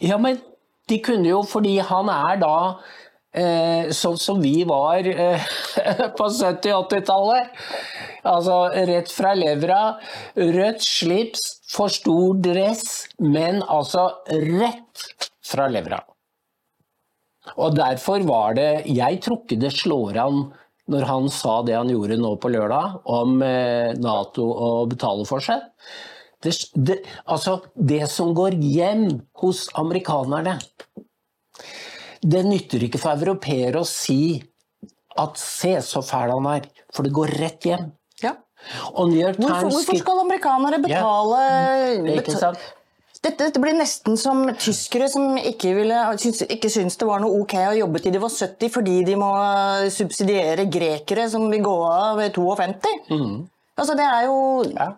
[0.00, 0.40] Ja, men
[0.88, 2.54] de kunne jo, fordi han er da
[3.94, 5.48] sånn som vi var eh,
[6.18, 7.54] på 70-80-tallet.
[8.28, 9.80] Altså rett fra levra,
[10.34, 15.04] rødt slips, for stor dress, men altså rett
[15.44, 16.00] fra levra.
[17.56, 20.40] Og derfor var det Jeg tror ikke det slår an
[20.88, 25.44] når han sa det han gjorde nå på lørdag om eh, Nato å betale for
[25.44, 25.66] seg.
[26.44, 29.08] Det, det, altså, det som går hjem
[29.42, 30.56] hos amerikanerne
[32.20, 34.42] Det nytter ikke for europeere å si
[35.18, 37.92] at 'se så fæl han er', for det går rett hjem.
[38.22, 38.34] Ja.
[38.92, 42.58] Hvorfor, hvorfor skal amerikanere betale Ikke sant?
[43.22, 47.40] Dette, dette blir nesten som tyskere som ikke, ville, syns, ikke syns det var noe
[47.42, 49.30] ok å jobbe til de var 70 fordi de må
[49.90, 53.48] subsidiere grekere som vil gå av ved 52.
[53.78, 54.76] Altså, det er jo Mm.
[54.76, 54.92] Ja.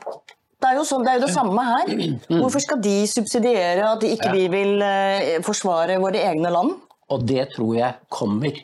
[0.61, 1.87] det er, jo sånn, det er jo det samme her.
[2.28, 4.33] Hvorfor skal de subsidiere at de ikke Ja.
[4.33, 6.76] vi vil eh, forsvare våre egne land?
[7.10, 8.58] Og det tror jeg kommer.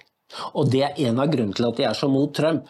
[0.59, 2.67] Og det er en av grunnene til at de er så mot Trump.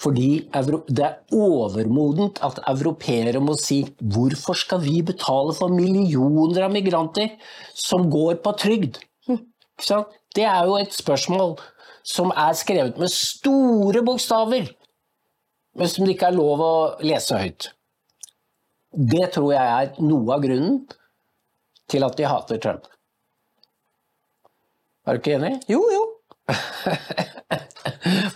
[0.00, 6.72] Fordi det er overmodent at europeere må si hvorfor skal vi betale for millioner av
[6.74, 7.36] migranter
[7.76, 9.02] som går på trygd?
[10.34, 11.58] Det er jo et spørsmål
[12.04, 14.68] som er skrevet med store bokstaver,
[15.74, 17.70] men som det ikke er lov å lese høyt.
[18.94, 20.82] Det tror jeg er noe av grunnen
[21.90, 22.86] til at de hater Trump.
[25.06, 25.54] Er du ikke enig?
[25.68, 26.02] Jo, jo.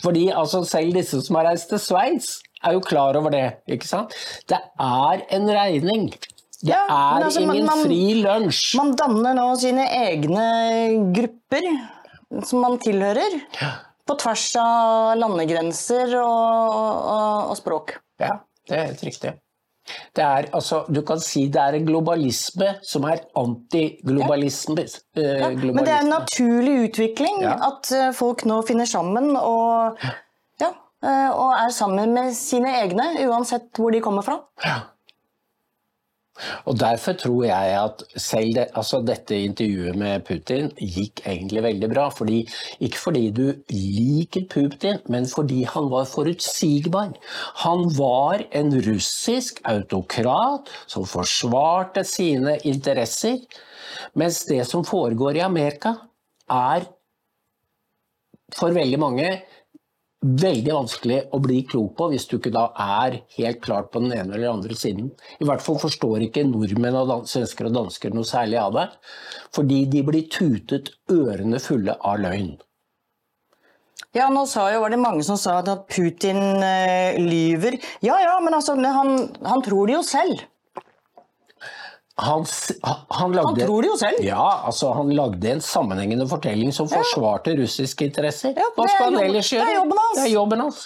[0.02, 3.44] Fordi altså, selv disse som har reist til Sveits, er jo klar over det.
[3.70, 4.14] ikke sant?
[4.50, 6.08] Det er en regning.
[6.58, 8.76] Det Ja, er altså, ingen man- fri lunsj.
[8.80, 11.68] Man danner nå sine egne grupper
[12.44, 13.38] som man tilhører,
[14.08, 17.94] på tvers av landegrenser og, og, og språk.
[18.20, 19.32] Ja, det er helt riktig.
[20.16, 24.84] Det er, altså, du kan si det er en globalisme som er antiglobalisme.
[25.16, 27.56] Ja, Men det er en naturlig utvikling Ja.
[27.70, 29.98] at eh, folk nå finner sammen og,
[30.60, 30.70] ja,
[31.04, 34.38] eh, og er sammen med sine egne, uansett hvor de kommer fra.
[36.70, 41.90] Og Derfor tror jeg at selv det, altså dette intervjuet med Putin gikk egentlig veldig
[41.92, 42.08] bra.
[42.14, 42.40] Fordi,
[42.84, 47.14] ikke fordi du liker Putin, men fordi han var forutsigbar.
[47.64, 53.42] Han var en russisk autokrat som forsvarte sine interesser.
[54.18, 55.96] Mens det som foregår i Amerika,
[56.48, 56.86] er
[58.56, 59.28] for veldig mange
[60.28, 64.12] veldig vanskelig å bli klok på hvis du ikke da er helt klart på den
[64.16, 65.10] ene eller andre siden.
[65.40, 68.86] I hvert fall forstår ikke nordmenn og svensker og dansker noe særlig av det.
[69.56, 72.56] Fordi de blir tutet ørene fulle av løgn.
[74.16, 77.76] Ja, nå jo, var det mange som sa at Putin eh, lyver.
[78.04, 80.46] Ja ja, men altså, han, han tror det jo selv.
[82.18, 82.44] Han,
[83.14, 84.22] han, lagde, Han tror det jo selv.
[84.26, 88.56] ja, altså han lagde en sammenhengende fortelling som forsvarte russiske interesser.
[88.58, 89.66] Ja, Hva skal han ellers gjøre?
[89.68, 90.16] det er jobben hans.
[90.18, 90.80] Det er jobben hans.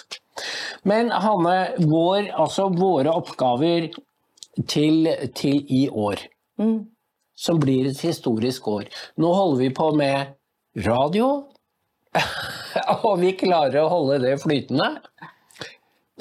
[0.89, 1.55] Men Hanne,
[1.89, 3.89] vår, altså våre oppgaver
[4.69, 6.27] til, til i år,
[6.61, 6.83] Mm.
[7.33, 8.83] som blir et historisk år
[9.17, 10.35] Nå holder vi på med
[10.85, 11.31] radio,
[13.07, 14.91] og vi klarer å holde det flytende.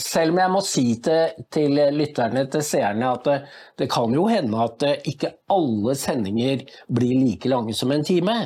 [0.00, 3.38] Selv om jeg må si til, til lytterne, til seerne, at det,
[3.82, 8.36] det kan jo hende at eh, ikke alle sendinger blir like lange som en time.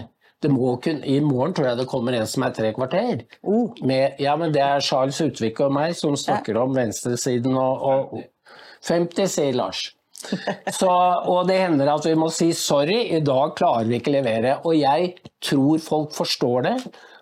[0.42, 3.22] Det må kun, I morgen tror jeg det kommer en som er tre kvarter.
[3.42, 3.70] Oh.
[3.86, 8.18] Med, ja, men Det er Charles Utvik og meg som snakker om venstresiden og, og
[8.84, 9.86] 50, sier Lars.
[10.78, 14.58] Så, og det hender at vi må si sorry, i dag klarer vi ikke levere.
[14.66, 16.76] Og jeg tror folk forstår det.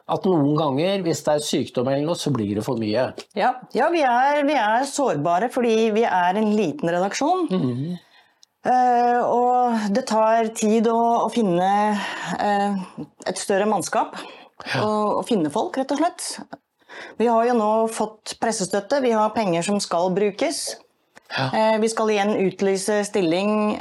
[0.04, 3.06] At noen ganger, hvis det er sykdom eller noe, så blir det for mye.
[3.38, 7.46] Ja, ja vi, er, vi er sårbare fordi vi er en liten redaksjon.
[8.64, 12.84] Eh, og det tar tid å, å finne uh,
[13.28, 14.18] et større mannskap.
[14.80, 16.28] Og, og finne folk, rett og slett.
[17.18, 20.66] Vi har jo nå fått pressestøtte, vi har penger som skal brukes.
[21.34, 23.80] Eh, vi skal igjen utlyse stilling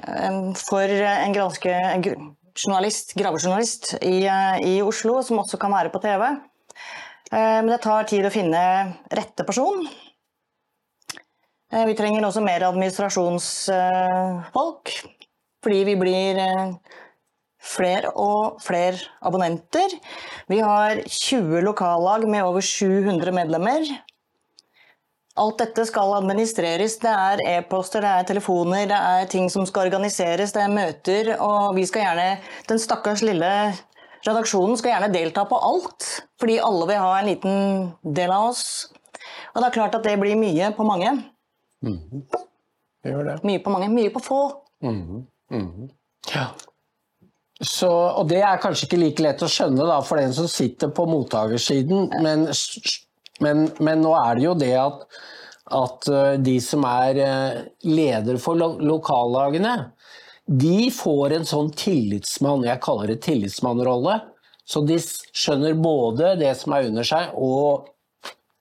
[0.57, 1.75] for en granske...
[1.93, 2.07] En
[2.55, 6.21] journalist, gravejournalist i, eh, i Oslo, som også kan være på TV.
[7.31, 9.87] Eh, Men det tar tid å finne rette person.
[11.71, 14.89] Eh, Vi trenger også mer administrasjonsfolk,
[15.63, 16.77] fordi vi blir
[17.63, 19.89] flere og flere abonnenter.
[20.49, 24.03] Vi har 20 lokallag med over 700 medlemmer.
[25.33, 26.99] Alt dette skal administreres.
[27.01, 31.31] Det er e-poster, det er telefoner, det er ting som skal organiseres, det er møter.
[31.41, 32.27] Og vi skal gjerne,
[32.69, 33.49] den stakkars lille
[34.27, 36.09] redaksjonen skal gjerne delta på alt.
[36.41, 37.55] Fordi alle vil ha en liten
[38.19, 38.65] del av oss.
[39.55, 41.15] Og det er klart at det blir mye på mange.
[43.03, 43.39] Det gjør det.
[43.47, 44.43] Mye på mange, mye på få.
[46.33, 46.45] Ja.
[47.63, 50.89] Så, og det er kanskje ikke like lett å skjønne da, for den som sitter
[50.93, 52.47] på mottakersiden, men,
[53.41, 55.05] men, men nå er det jo det at,
[55.73, 57.23] at eh, de som er
[57.87, 59.77] leder for lo lokallagene,
[60.45, 64.19] de får en sånn tillitsmann, jeg kaller det tillitsmannrolle,
[64.67, 67.89] så de skjønner både det som er under seg og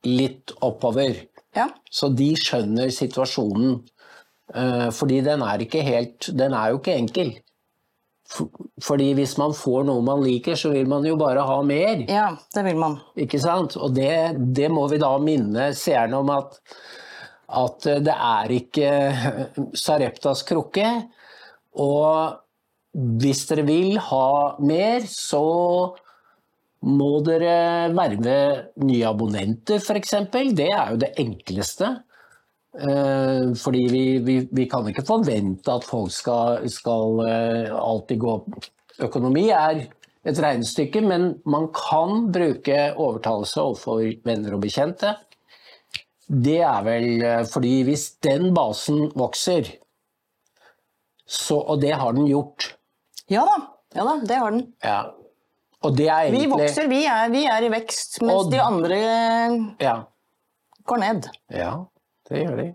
[0.07, 1.25] litt oppover.
[1.55, 1.69] Ja.
[1.91, 3.83] Så de skjønner situasjonen.
[4.55, 7.31] Eh, Fordi den er ikke helt Den er jo ikke enkel.
[8.33, 12.05] For- Fordi hvis man får noe man liker, så vil man jo bare ha mer.
[12.09, 12.99] ja, det vil man.
[13.21, 13.77] Ikke sant?
[13.77, 14.13] Og det,
[14.57, 16.57] det må vi da minne seerne om at,
[17.63, 18.93] at det er ikke
[19.79, 20.87] Sareptas krukke.
[21.81, 22.39] Og
[23.23, 24.27] hvis dere vil ha
[24.61, 25.45] mer, så
[26.83, 28.39] må dere verve
[28.83, 30.17] nye abonnenter, f.eks.
[30.33, 31.93] Det er jo det enkleste.
[32.73, 38.31] Eh, fordi vi, vi, vi kan ikke forvente at folk skal, skal eh, alltid gå
[38.39, 38.71] opp.
[39.03, 39.83] Økonomi er
[40.25, 45.17] et regnestykke, men man kan bruke overtalelse overfor venner og bekjente.
[46.33, 49.69] Det er vel eh, fordi hvis den basen vokser,
[51.27, 52.71] så, og det har den gjort
[53.31, 53.55] Ja da,
[53.97, 54.65] ja da, det har den.
[54.85, 55.01] ja.
[55.83, 58.99] Og det er Vi vokser, vi er, vi er i vekst, mens Og- de andre
[59.83, 59.95] Ja.
[60.87, 61.25] går ned.
[61.51, 61.73] Ja,
[62.33, 62.69] det gjør de.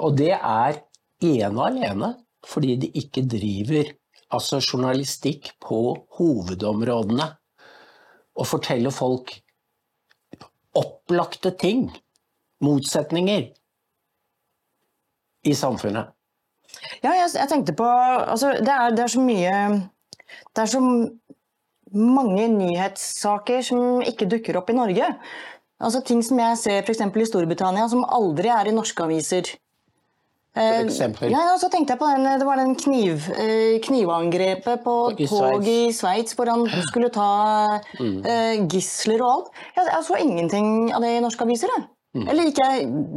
[0.00, 0.80] Og det er
[1.24, 2.14] ene og alene
[2.48, 3.90] fordi de ikke driver
[4.32, 5.80] altså journalistikk på
[6.18, 7.26] hovedområdene
[8.38, 9.32] og forteller folk
[10.78, 11.88] opplagte ting,
[12.62, 13.48] motsetninger,
[15.48, 16.12] i samfunnet.
[17.02, 19.52] Ja, jeg, jeg tenkte på altså, det, er, det er så mye
[20.28, 20.80] Det er så
[21.96, 25.06] mange nyhetssaker som ikke dukker opp i Norge.
[25.80, 27.00] Altså Ting som jeg ser f.eks.
[27.06, 29.52] i Storbritannia, som aldri er i norske aviser.
[30.58, 31.30] For eksempel.
[31.30, 34.94] Ja, så tenkte jeg på den, Det var den kniv, eh, knivangrepet på
[35.28, 38.24] tog i Sveits, hvor han skulle ta Mm.
[38.26, 39.52] eh, gisler og alt.
[39.76, 41.68] Jeg, jeg så ingenting av det i norske aviser.
[41.76, 41.86] Jeg.
[42.16, 42.28] Mm.
[42.32, 42.68] Eller ikke,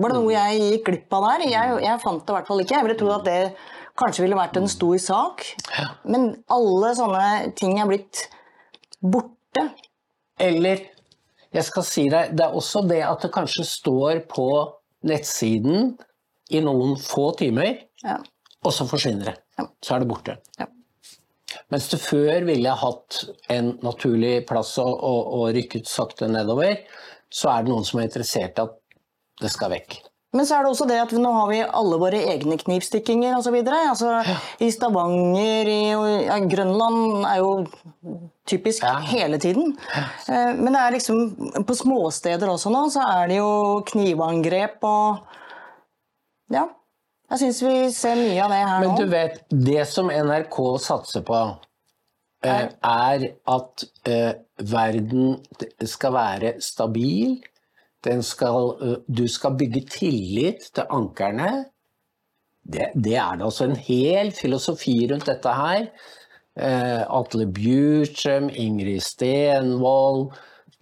[0.03, 1.47] var det noe jeg gikk glipp av der?
[1.49, 2.75] Jeg, jeg fant det i hvert fall ikke.
[2.77, 3.55] Jeg ville trodd at det
[3.97, 5.45] kanskje ville vært en stor sak.
[6.05, 8.27] Men alle sånne ting er blitt
[9.01, 9.65] borte.
[10.37, 10.83] Eller
[11.53, 14.45] jeg skal si deg, det er også det at det kanskje står på
[15.07, 15.95] nettsiden
[16.51, 18.17] i noen få timer, Ja.
[18.63, 19.37] og så forsvinner det.
[19.59, 19.65] Ja.
[19.83, 20.37] Så er det borte.
[20.59, 20.67] Ja.
[21.71, 26.77] Mens det før ville hatt en naturlig plass og, og, og rykket sakte nedover,
[27.31, 28.77] så er det noen som er interessert i at
[29.41, 29.97] det skal vekk.
[30.35, 33.57] Men så er det også det at nå har vi alle våre egne knivstikkinger osv.
[33.67, 34.21] Altså,
[34.63, 35.79] I Stavanger, i
[36.23, 37.49] i Grønland er jo
[38.47, 38.97] typisk Ja.
[38.99, 39.77] hele tiden.
[40.27, 45.17] Eh, Men det er liksom på småsteder også nå, så er det jo knivangrep og
[46.51, 46.67] Ja.
[47.31, 48.87] Jeg syns vi ser mye av det her nå.
[48.87, 48.97] Men nå.
[48.97, 51.57] du vet, det som NRK satser på,
[52.43, 55.37] eh, er at eh, verden
[55.85, 57.37] skal være stabil.
[58.03, 61.65] Den skal, du skal bygge tillit til ankerne.
[62.65, 65.87] Det, det er det altså en hel filosofi rundt dette her.
[66.59, 70.33] Eh, Atle Bjurstrøm, Ingrid Stenvold.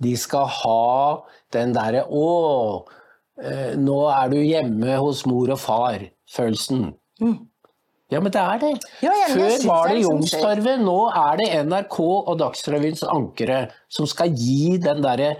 [0.02, 1.20] De skal ha
[1.54, 2.86] den derre Å,
[3.44, 6.94] eh, nå er du hjemme hos mor og far-følelsen.
[8.10, 8.72] Ja, men det er det.
[9.04, 14.08] Ja, jeg Før var det liksom- Youngstorget, nå er det NRK og Dagsrevyens ankere som
[14.08, 15.38] skal gi den derre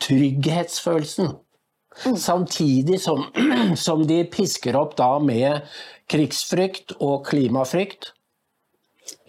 [0.00, 1.38] trygghetsfølelsen.
[2.04, 2.16] Mm.
[2.16, 3.24] Samtidig som,
[3.76, 5.62] som de pisker opp da med
[6.08, 8.12] krigsfrykt og klimafrykt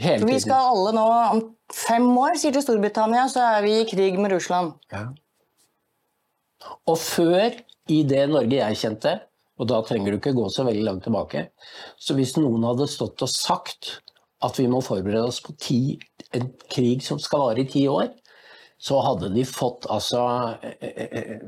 [0.01, 1.41] hele Vi skal alle nå om
[1.73, 4.75] fem år, sier til Storbritannia, så er vi i krig med Russland.
[4.93, 5.07] Ja.
[6.89, 7.55] Og før,
[7.89, 9.15] i det Norge jeg kjente,
[9.59, 11.49] og da trenger du ikke gå så veldig langt tilbake,
[11.99, 13.97] så hvis noen hadde stått og sagt
[14.45, 15.81] at vi må forberede oss på ti,
[16.35, 18.11] en krig som skal vare i ti år,
[18.79, 20.21] så hadde de fått altså
[20.63, 21.39] eh, eh,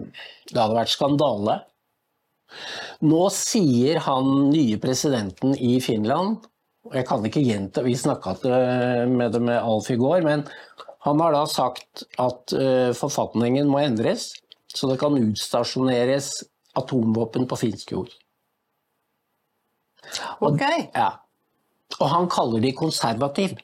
[0.52, 1.62] Det hadde vært skandale.
[3.08, 6.42] Nå sier han nye presidenten i Finland
[6.90, 8.36] Jeg kan ikke gjenta, vi snakka
[9.10, 10.46] med det med Alf i går, men
[11.06, 14.32] han har da sagt at eh, forfatningen må endres,
[14.72, 16.32] så det kan utstasjoneres
[16.78, 18.12] atomvåpen på finsk jord.
[20.42, 20.62] Ok.
[20.94, 21.10] Ja.
[22.00, 23.58] Og han kaller de konservativ.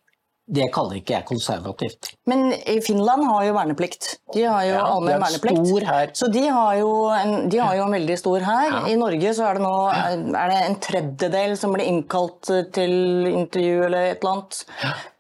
[0.48, 2.14] Det kaller ikke jeg konservativt.
[2.32, 4.06] Men i Finland har jo verneplikt.
[4.32, 6.16] De har jo Ja, allmenn verneplikt.
[6.16, 8.70] Så de har, jo en, de har jo en veldig stor hær.
[8.72, 8.80] Ja.
[8.88, 13.84] I Norge så er det nå er det en tredjedel som blir innkalt til intervju
[13.90, 14.62] eller et eller annet.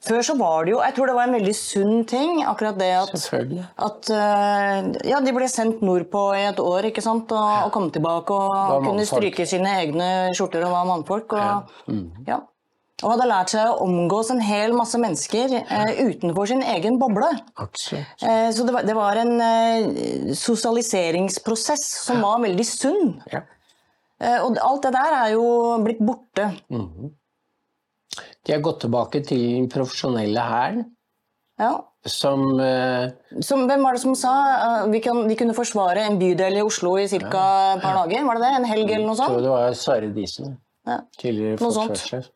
[0.07, 2.91] Før så var det jo Jeg tror det var en veldig sunn ting, akkurat det
[2.95, 3.11] at
[3.89, 7.31] at eh, ja, de ble sendt nordpå i et år ikke sant?
[7.35, 11.35] Og, og kom tilbake og kunne stryke sine egne skjorter og var mannfolk.
[11.35, 12.07] Og, Mm.
[12.97, 13.05] Ja.
[13.05, 17.29] og hadde lært seg å omgås en hel masse mennesker eh, utenfor sin egen boble.
[17.61, 23.13] Eh, så det var, det var en eh, sosialiseringsprosess som var veldig sunn.
[23.31, 23.43] Ja.
[24.17, 25.45] Eh, og alt det der er jo
[25.85, 26.49] blitt borte.
[28.47, 30.85] De har gått tilbake til den profesjonelle hæren,
[31.59, 31.71] Ja.
[32.05, 33.09] som eh,
[33.41, 34.33] Som, hvem var det som sa
[34.85, 37.17] uh, vi, kan, vi kunne forsvare en bydel i Oslo i ca.
[37.17, 38.25] et par dager?
[38.25, 38.51] Var det det?
[38.59, 39.29] En helg eller noe sånt?
[39.29, 40.57] Jeg tror det var Sverre Disen.
[40.87, 41.01] Ja.
[41.19, 42.29] Tidligere forsvarssjef.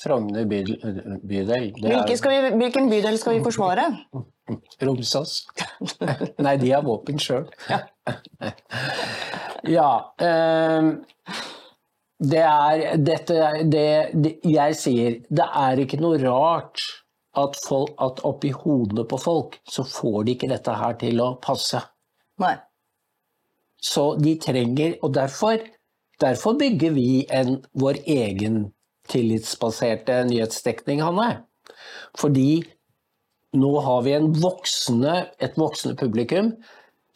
[0.00, 1.18] Frogner bydel.
[1.20, 1.66] bydel.
[2.16, 3.84] Skal vi, hvilken bydel skal vi forsvare?
[4.86, 5.34] Romsås.
[6.44, 7.44] Nei, de har våpen sjøl.
[9.76, 9.90] ja.
[10.24, 10.94] ehm,
[12.20, 13.36] det er dette
[13.72, 16.82] det, det Jeg sier det er ikke noe rart
[17.38, 21.34] at, folk, at oppi hodene på folk så får de ikke dette her til å
[21.42, 21.80] passe.
[22.42, 22.56] Nei.
[23.80, 25.62] Så de trenger Og derfor,
[26.20, 28.68] derfor bygger vi en, vår egen
[29.10, 31.44] tillitsbaserte nyhetsdekning, Hanne.
[32.18, 32.62] Fordi
[33.58, 36.54] nå har vi en voksne, et voksende publikum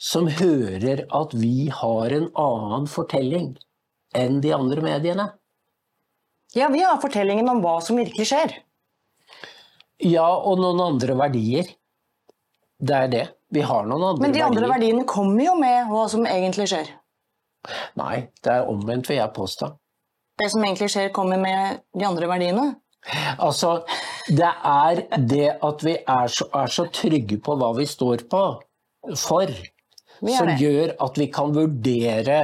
[0.01, 3.55] som hører at vi har en annen fortelling
[4.15, 5.29] enn de andre mediene.
[6.55, 8.59] Ja, vi har fortellingen om hva som virkelig skjer.
[10.03, 11.71] Ja, og noen andre verdier.
[12.79, 13.25] Det er det.
[13.55, 14.27] Vi har noen andre verdier.
[14.27, 14.75] Men de andre verdier.
[14.75, 16.91] verdiene kommer jo med hva som egentlig skjer.
[18.01, 19.71] Nei, det er omvendt, vil jeg påstå.
[20.39, 22.67] Det som egentlig skjer, kommer med de andre verdiene.
[23.39, 23.85] Altså,
[24.29, 28.45] det er det at vi er så, er så trygge på hva vi står på
[29.21, 29.51] for,
[30.25, 30.57] som det.
[30.63, 32.39] gjør at vi kan vurdere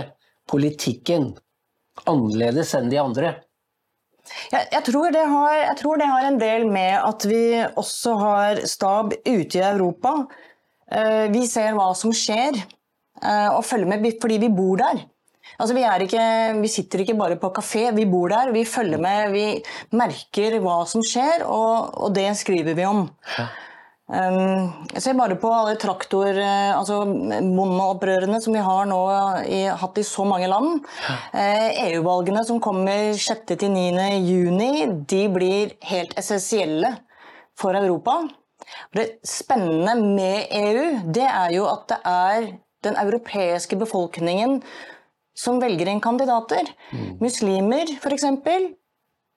[0.50, 1.30] politikken
[2.08, 3.32] annerledes enn de andre.
[4.52, 8.14] Jeg, jeg, tror det har, jeg tror det har en del med at vi også
[8.20, 10.12] har stab ute i Europa.
[10.92, 12.60] Eh, vi ser hva som skjer,
[13.20, 15.02] og følger med fordi vi bor der.
[15.60, 16.26] Altså, vi, er ikke,
[16.60, 18.52] vi sitter ikke bare på kafé, vi bor der.
[18.54, 19.46] Vi følger med, vi
[19.96, 23.02] merker hva som skjer, og, og det skriver vi om.
[24.10, 28.98] Um, jeg ser bare på alle traktor, eh, altså bondeopprørene som vi har nå
[29.46, 30.80] i, hatt i så mange land.
[31.30, 34.08] Uh, EU-valgene som kommer 6.-9.
[34.26, 34.72] juni,
[35.12, 36.96] de blir helt essensielle
[37.60, 38.18] for Europa.
[38.96, 42.50] Det spennende med EU, det er jo at det er
[42.84, 44.60] den europeiske befolkningen
[45.36, 46.68] som velger inn kandidater.
[47.20, 48.26] Muslimer, f.eks.,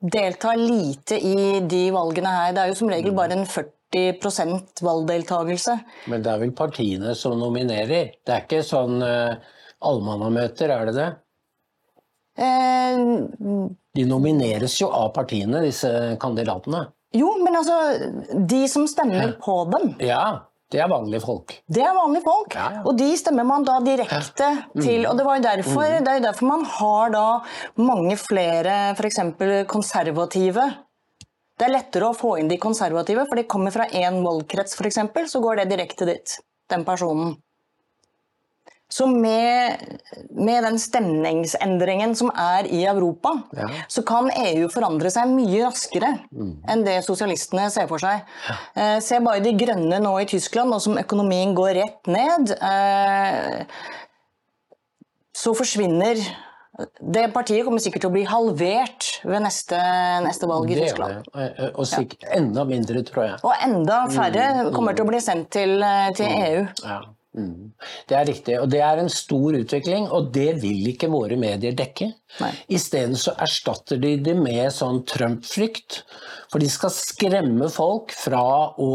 [0.03, 2.53] deltar lite i de valgene her.
[2.55, 5.77] Det er jo som regel bare en 40% valgdeltagelse.
[6.11, 8.09] Men det er vel partiene som nominerer?
[8.25, 9.37] Det er ikke sånn uh,
[9.83, 11.09] allmannamøter, er det det?
[12.43, 12.97] Eh,
[13.93, 15.89] De nomineres jo av partiene, disse
[16.19, 16.87] kandidatene.
[17.13, 17.75] jo, men altså
[18.49, 21.53] De som stemmer på dem, Ja, det er vanlige folk.
[21.69, 22.55] det er vanlige folk.
[22.57, 22.81] Ja, ja.
[22.89, 24.49] Og de stemmer man da direkte
[24.79, 25.05] til.
[25.05, 27.27] Og det, var jo derfor, det er jo derfor man har da
[27.77, 29.21] mange flere f.eks.
[29.69, 30.65] konservative.
[31.53, 35.03] Det er lettere å få inn de konservative, for de kommer fra én valgkrets f.eks.,
[35.29, 36.37] så går det direkte dit.
[36.73, 37.35] Den personen.
[38.93, 39.79] Så med,
[40.37, 43.67] med den stemningsendringen som er i Europa, Ja.
[43.89, 46.11] så kan EU forandre seg mye raskere
[46.69, 48.21] enn det sosialistene ser for seg.
[48.77, 52.53] Eh, se bare de grønne nå i Tyskland, nå som økonomien går rett ned.
[52.61, 53.63] Eh,
[55.33, 56.19] så forsvinner
[57.13, 59.77] Det partiet kommer sikkert til å bli halvert ved neste,
[60.25, 61.19] neste valg i Tyskland.
[61.21, 61.33] det.
[61.69, 63.35] Og- Og sikkert enda mindre, tror jeg.
[63.43, 66.67] Og enda færre kommer til å bli sendt til, eh, til EU.
[66.83, 67.01] Ja.
[67.33, 67.71] Mm.
[68.09, 71.73] Det er riktig, og det er en stor utvikling, og det vil ikke våre medier
[71.77, 72.11] dekke.
[72.69, 76.03] Isteden så erstatter de det med sånn Trump-frykt,
[76.51, 78.43] for de skal skremme folk fra
[78.77, 78.93] å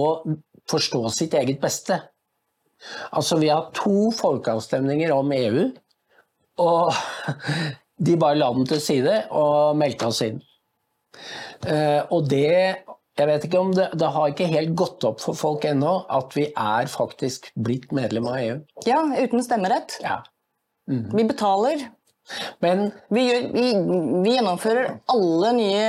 [0.70, 1.98] forstå sitt eget beste.
[3.10, 5.66] Altså, vi har to folkeavstemninger om EU,
[6.62, 6.94] og
[8.06, 10.38] de bare la den til side og meldte oss inn.
[11.66, 12.84] Eh, og det
[13.18, 16.34] jeg vet ikke om det, det har ikke helt gått opp for folk ennå at
[16.38, 18.58] vi er faktisk blitt medlem av EU.
[18.86, 19.96] Ja, uten stemmerett.
[20.04, 20.20] Ja.
[20.88, 21.88] Vi betaler.
[22.62, 23.66] Men Vi, gjør, vi,
[24.24, 25.88] vi gjennomfører alle nye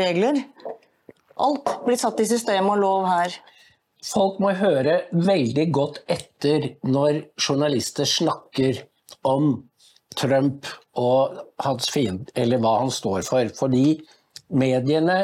[0.00, 0.38] regler.
[1.42, 3.34] Alt blir satt i system og lov her.
[4.02, 8.82] folk må høre veldig godt etter når journalister snakker
[9.26, 9.68] om
[10.18, 10.66] Trump
[10.98, 13.48] og hans fiende, eller hva han står for.
[13.56, 14.00] Fordi
[14.52, 15.20] mediene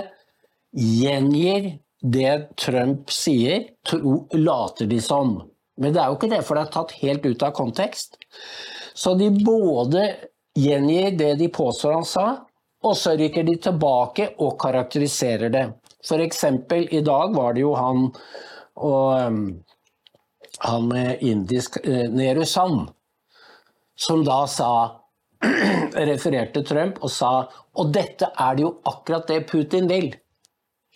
[0.76, 5.38] gjengir det Trump sier, tro, later de som.
[5.78, 8.18] Men det er jo ikke det, for det er tatt helt ut av kontekst.
[8.94, 10.04] Så de både
[10.58, 12.26] gjengir det de påstår han sa,
[12.82, 15.64] og så rykker de tilbake og karakteriserer det.
[16.14, 18.06] Eksempel i dag var det jo han
[18.78, 19.40] og um,
[20.62, 22.88] han med indisk uh, Nehru Sand,
[23.98, 24.70] som da sa
[26.10, 27.32] refererte Trump og sa
[27.78, 30.10] og dette er det jo akkurat det Putin vil.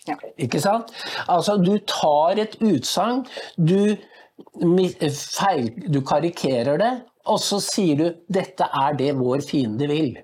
[0.08, 0.16] Ja.
[0.40, 0.90] Ikke sant?
[1.30, 3.22] Altså, du tar et utsagn,
[3.56, 3.94] du,
[5.14, 6.92] feil, du karikerer det,
[7.30, 10.18] og så sier du 'dette er det vår fiende vil'.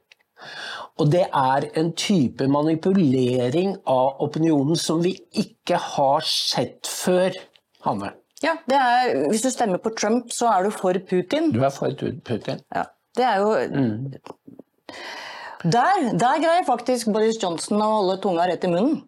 [0.99, 7.37] Og det er en type manipulering av opinionen som vi ikke har sett før,
[7.87, 8.13] Hanne.
[8.43, 11.53] Ja, det er, Hvis du stemmer på Trump, så er du for Putin.
[11.55, 11.91] Du er for
[12.25, 12.61] Putin.
[12.75, 12.85] Ja,
[13.17, 13.55] det er jo
[15.63, 19.01] der, der greier faktisk Boris Johnson å holde tunga rett i munnen.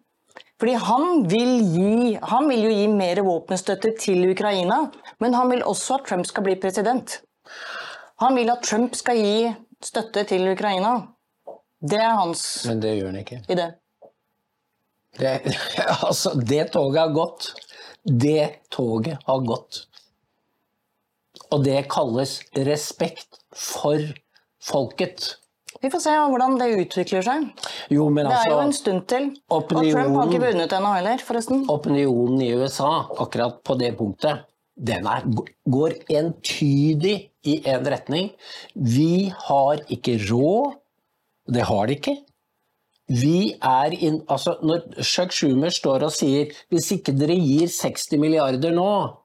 [0.61, 4.83] Fordi han vil, gi, han vil jo gi mer våpenstøtte til Ukraina,
[5.17, 7.15] men han vil også at Trump skal bli president.
[8.21, 9.49] Han vil at Trump skal gi
[9.81, 10.99] støtte til Ukraina.
[11.81, 13.39] Det er hans Men det gjør han ikke.
[13.49, 13.71] idé.
[15.17, 15.33] Det,
[16.07, 17.49] altså, det toget har gått.
[18.05, 19.87] Det toget har gått.
[21.49, 22.37] Og det kalles
[22.69, 23.97] respekt for
[24.61, 25.40] folket.
[25.81, 27.47] Vi får se hvordan det utvikler seg.
[27.89, 29.23] Jo, men Det er jo en altså stund til.
[29.49, 31.63] Og Trump har opinionen- ikke vunnet ennå heller, forresten.
[31.73, 34.43] Opinionen i USA akkurat på det punktet,
[34.77, 35.25] den er,
[35.67, 37.15] går entydig
[37.45, 38.31] i en retning.
[38.75, 40.75] Vi har ikke råd.
[41.51, 42.17] Det har de ikke.
[43.11, 48.17] Vi er inn, altså Når Chuck Schumer står og sier hvis ikke dere gir 60
[48.21, 49.17] milliarder nå,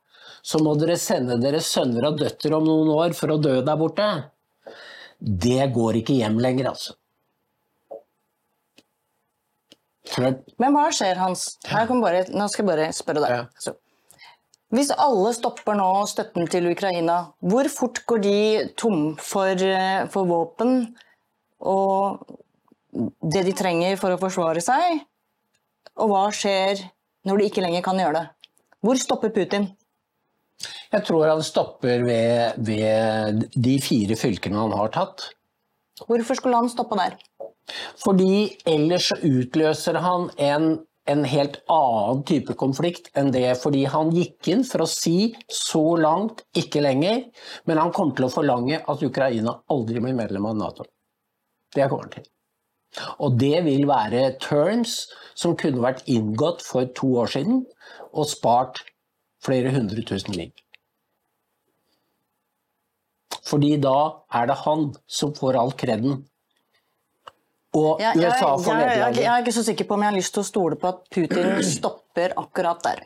[0.42, 3.76] så må dere sende deres sønner og døtre om noen år for å dø der
[3.78, 4.08] borte.
[5.20, 6.96] Det går ikke hjem lenger, altså.
[10.06, 11.56] Trump Men hva skjer, Hans?
[11.66, 13.32] Her bare, nå skal jeg bare spørre deg.
[13.32, 13.46] Ja.
[13.56, 13.74] Altså,
[14.74, 18.38] hvis alle stopper nå støtten til Ukraina, hvor fort går de
[18.78, 20.96] tom for, eh, for våpen
[21.60, 22.26] og
[23.22, 25.04] det de trenger for å forsvare seg?
[25.96, 26.82] Og hva skjer
[27.26, 28.26] når de ikke lenger kan gjøre det?
[28.84, 29.70] Hvor stopper Putin?
[30.92, 35.28] Jeg tror han stopper ved, ved de fire fylkene han har tatt.
[36.06, 37.16] Hvorfor skulle han stoppe der?
[38.00, 40.68] Fordi ellers så utløser han en,
[41.10, 43.48] en helt annen type konflikt enn det.
[43.60, 47.24] Fordi han gikk inn for å si så langt, ikke lenger.
[47.66, 50.88] Men han kommer til å forlange at Ukraina aldri blir medlem av Nato.
[51.74, 52.28] Det kommer han til.
[53.20, 55.02] Og det vil være terms
[55.36, 57.64] som kunne vært inngått for to år siden
[58.12, 58.84] og spart
[59.46, 60.54] flere hundre tusen liv.
[63.46, 63.98] Fordi da
[64.34, 66.24] er det han som får all kreden.
[67.76, 69.20] Og USA får jeg, nederlaget.
[69.20, 71.02] jeg er ikke så sikker på om jeg har lyst til å stole på at
[71.12, 73.04] Putin stopper akkurat der.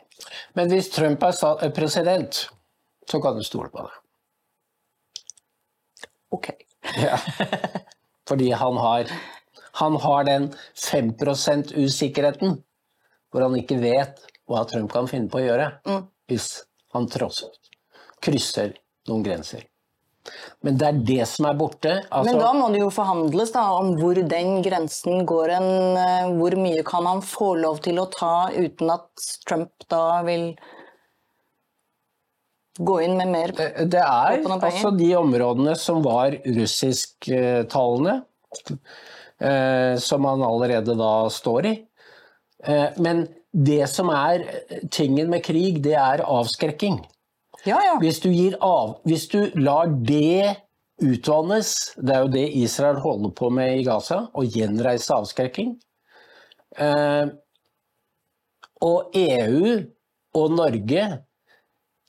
[0.57, 1.35] Men hvis Trump er
[1.67, 2.45] er president,
[3.09, 3.99] så kan du stole på det.
[6.31, 6.49] Ok.
[6.95, 7.19] Ja.
[8.29, 9.11] Fordi han har,
[9.81, 12.61] han har den 5% usikkerheten
[13.31, 15.67] hvor han ikke vet hva Trump kan finne på å gjøre
[16.29, 16.63] hvis
[16.93, 17.51] han trosser,
[18.21, 18.75] krysser
[19.09, 19.67] noen grenser.
[20.61, 21.93] Men det er det som er borte.
[22.13, 26.27] Altså, Men da må det jo forhandles da, om hvor den grensen går en eh,
[26.37, 30.51] Hvor mye kan han få lov til å ta uten at Trump da vil
[32.77, 38.21] gå inn med mer Det er altså de områdene som var russisktalende,
[39.41, 41.75] eh, som han allerede da står i.
[42.63, 44.45] Eh, men det som er
[44.91, 47.01] tingen med krig, det er avskrekking.
[47.67, 47.97] Ja, ja.
[48.01, 48.31] Hvis du,
[48.63, 50.55] av, hvis du lar det
[51.01, 55.75] utvannes, det er jo det Israel holder på med i Gaza, å gjenreise avskrekking.
[56.79, 57.33] Eh,
[58.81, 59.75] og EU
[60.39, 61.03] og Norge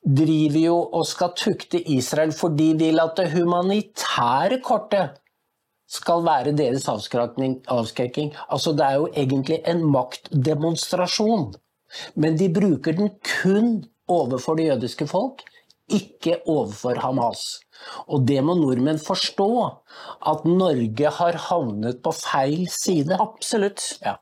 [0.03, 5.18] driver jo og skal tukte Israel fordi de vil at det humanitære kortet
[5.93, 8.32] skal være deres avskrekking.
[8.49, 11.51] Altså det er jo egentlig en maktdemonstrasjon.
[12.16, 15.43] Men de bruker den kun overfor det jødiske folk,
[15.93, 17.43] ikke overfor Hamas.
[18.09, 19.51] Og det må nordmenn forstå,
[20.32, 23.18] at Norge har havnet på feil side.
[23.20, 23.84] Absolutt.
[24.05, 24.16] Ja,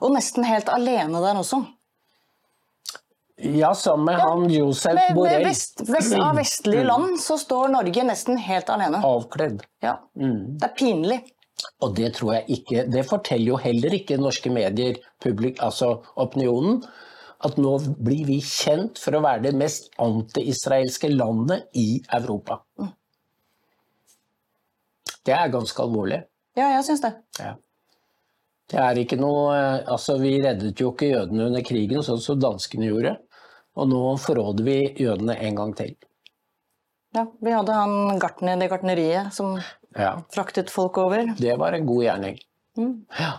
[0.00, 1.64] Og nesten helt alene der også.
[3.42, 5.44] Ja sammen med han Josef Med, med Borrell.
[5.44, 9.00] vest, vest, av vestlige land så står Norge nesten helt alene.
[9.06, 9.62] Avkledd.
[9.84, 9.98] Ja.
[10.14, 11.20] Det er pinlig.
[11.84, 16.82] Og det tror jeg ikke Det forteller jo heller ikke norske medier, publik, altså opinionen,
[17.44, 22.60] at nå blir vi kjent for å være det mest anti-israelske landet i Europa.
[25.24, 26.20] Det er ganske alvorlig.
[26.56, 27.12] Ja, jeg syns det.
[27.40, 27.54] Ja.
[28.70, 32.38] Det er ikke noe eh, Altså, vi reddet jo ikke jødene under krigen, sånn som
[32.40, 33.16] danskene gjorde.
[33.78, 35.94] Og nå forråder vi jødene en gang til.
[37.14, 39.58] Ja, vi hadde han gartner, det gartneriet som
[39.98, 40.16] Ja.
[40.30, 41.34] fraktet folk over.
[41.38, 42.38] Det var en god gjerning.
[42.78, 43.04] Mm.
[43.18, 43.32] Ja.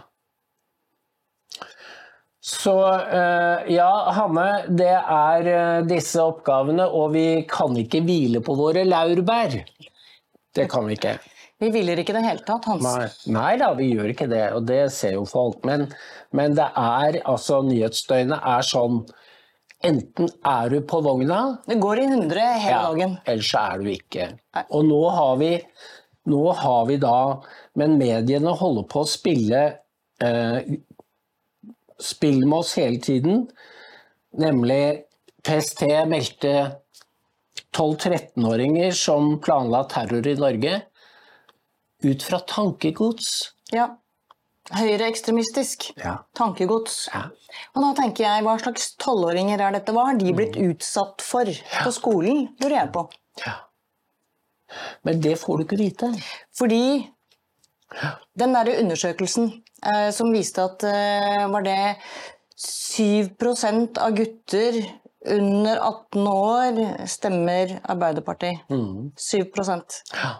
[2.42, 8.56] Så eh, ja, Hanne, det er eh, disse oppgavene, og vi kan ikke hvile på
[8.58, 9.60] våre laurbær.
[10.56, 11.20] Det kan vi ikke.
[11.62, 12.82] Vi hviler ikke i det hele tatt, Hans.
[12.84, 15.62] Nei, Nei da, vi gjør ikke det, og det ser jo folk.
[15.70, 15.86] Men,
[16.34, 19.04] men det er altså Nyhetsdøgnet er sånn
[19.84, 23.18] Enten er du på vogna, Det går i hundre hele ja, dagen.
[23.26, 24.28] Eller så er du ikke.
[24.56, 24.64] Nei.
[24.70, 25.52] Og nå har vi,
[26.30, 27.18] nå har vi da
[27.80, 29.62] Men mediene holder på å spille
[30.22, 30.76] eh,
[32.02, 33.44] Spill med oss hele tiden.
[34.42, 35.06] Nemlig
[35.46, 36.54] PST meldte
[37.78, 40.80] 12-13-åringer som planla terror i Norge,
[42.04, 43.52] ut fra tankegods.
[43.72, 43.86] Ja.
[44.78, 46.18] Høyreekstremistisk Ja.
[46.38, 47.08] tankegods.
[47.14, 47.24] Ja.
[47.76, 49.92] Og da tenker jeg, hva slags tolvåringer er dette?
[49.94, 50.72] Hva har de blitt Mm.
[50.76, 53.10] utsatt for på skolen, lurer jeg på.
[53.46, 53.54] Ja.
[55.04, 56.24] Men det får du ikke vite.
[56.58, 57.10] Fordi
[58.38, 61.98] den derre undersøkelsen eh, som viste at eh, var det
[62.58, 64.78] 7% av gutter
[65.26, 68.62] under 18 år stemmer Arbeiderpartiet.
[68.70, 69.12] Mm.
[69.18, 69.44] 7
[70.14, 70.40] Ja.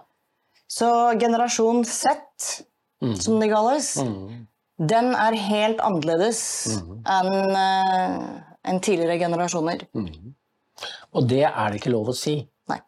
[0.68, 2.64] Så generasjon Z
[3.02, 3.96] som det kalles,
[4.82, 6.42] den er helt annerledes
[7.06, 8.16] enn eh,
[8.68, 9.86] enn tidligere generasjoner.
[11.12, 12.38] Og det er det ikke lov å si.
[12.70, 12.80] Nei.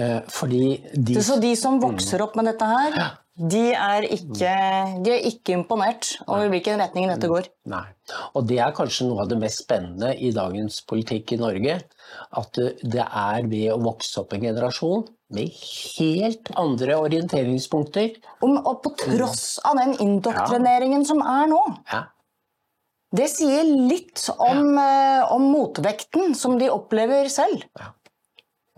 [0.00, 2.96] Eh, fordi de Så de som vokser opp med dette her,
[3.38, 4.54] de er ikke,
[5.04, 7.46] de er ikke imponert over hvilken retning dette går.
[7.70, 7.84] Nei.
[8.34, 11.78] Og det er kanskje noe av det mest spennende i dagens politikk i Norge.
[12.40, 15.50] At det det er ved å vokse opp en generasjon med
[15.98, 18.14] helt andre orienteringspunkter.
[18.44, 21.60] Om, og på tross av den indoktrineringen som er nå.
[21.92, 22.04] Ja.
[23.14, 27.64] Det sier litt om, eh, om motvekten som de opplever selv.
[27.78, 27.92] Ja.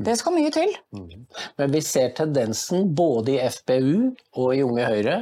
[0.01, 0.71] Det skal mye til.
[1.59, 5.17] Men vi ser tendensen både i FPU og i Unge Høyre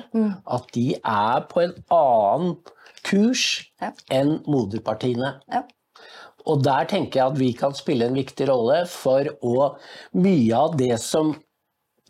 [0.46, 2.52] at de er på en annen
[3.02, 3.90] kurs Ja.
[4.10, 5.40] enn moderpartiene.
[5.50, 5.64] Ja.
[6.48, 9.68] Og der tenker jeg at vi kan spille en viktig rolle for å
[10.16, 11.34] Mye av det som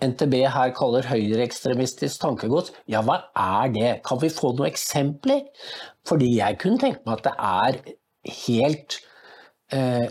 [0.05, 3.91] NTB her kaller høyreekstremistisk tankegods, ja, hva er det?
[4.07, 5.43] Kan vi få noen eksempler?
[6.07, 7.81] Fordi jeg kunne tenke meg at det er
[8.45, 8.99] helt
[9.75, 10.07] eh,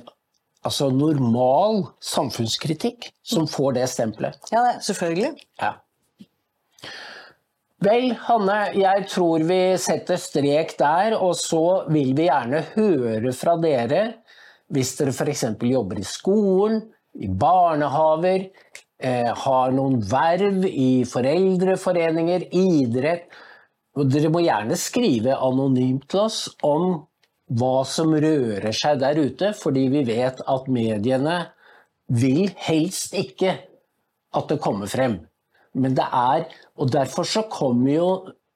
[0.67, 4.51] altså normal samfunnskritikk som får det stempelet.
[4.51, 5.47] Ja, selvfølgelig.
[5.61, 5.78] Ja.
[7.86, 13.53] Vel, Hanne, jeg tror vi setter strek der, og så vil vi gjerne høre fra
[13.61, 14.01] dere
[14.73, 15.43] hvis dere f.eks.
[15.61, 16.80] jobber i skolen,
[17.13, 18.47] i barnehaver,
[18.99, 23.30] eh, har noen verv i foreldreforeninger, idrett.
[23.97, 26.89] Og dere må gjerne skrive anonymt til oss om
[27.61, 31.39] hva som rører seg der ute, fordi vi vet at mediene
[32.09, 33.55] vil helst ikke
[34.36, 35.21] at det kommer frem.
[35.78, 36.47] Men det er
[36.78, 38.09] Og derfor så kommer jo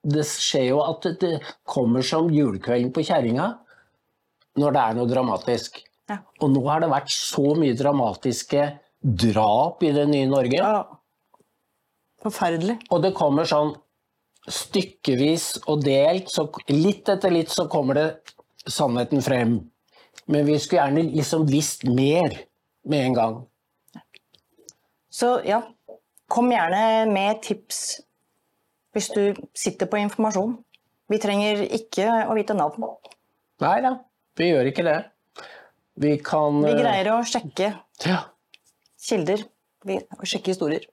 [0.04, 3.58] Det skjer jo at det- kommer som julekvelden på kjerringa
[4.58, 5.78] når det er noe dramatisk.
[6.10, 6.18] Ja.
[6.42, 10.58] Og nå har det vært så mye dramatiske drap i det nye Norge.
[10.58, 10.84] Ja.
[12.22, 12.82] Forferdelig.
[12.92, 13.76] Og det kommer sånn
[14.50, 18.08] stykkevis og delt, så litt etter litt så kommer det
[18.68, 19.56] sannheten frem.
[20.28, 22.36] Men vi skulle gjerne liksom visst mer
[22.84, 23.40] med en gang.
[25.12, 25.62] Så ja,
[26.32, 28.02] kom gjerne med tips
[28.96, 29.24] hvis du
[29.56, 30.58] sitter på informasjon.
[31.12, 32.88] Vi trenger ikke å vite navn.
[33.64, 33.96] Nei da,
[34.40, 35.00] vi gjør ikke det.
[36.02, 37.74] Vi kan Vi eh, greier å sjekke
[38.08, 38.20] ja.
[39.04, 39.44] kilder
[39.88, 40.88] vi, og sjekke historier.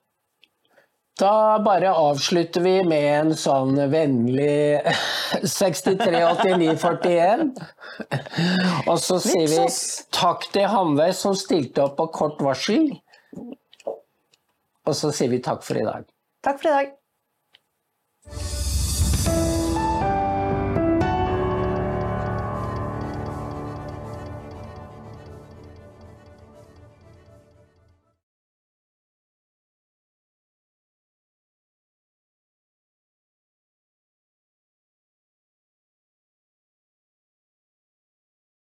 [1.19, 4.79] Da bare avslutter vi med en sånn vennlig
[5.59, 7.49] 638941.
[8.87, 9.65] Og så sier vi
[10.15, 12.93] takk til Hanve som stilte opp på kort varsel.
[14.89, 16.09] Og så sier vi takk for i dag.
[16.45, 18.68] Takk for i dag.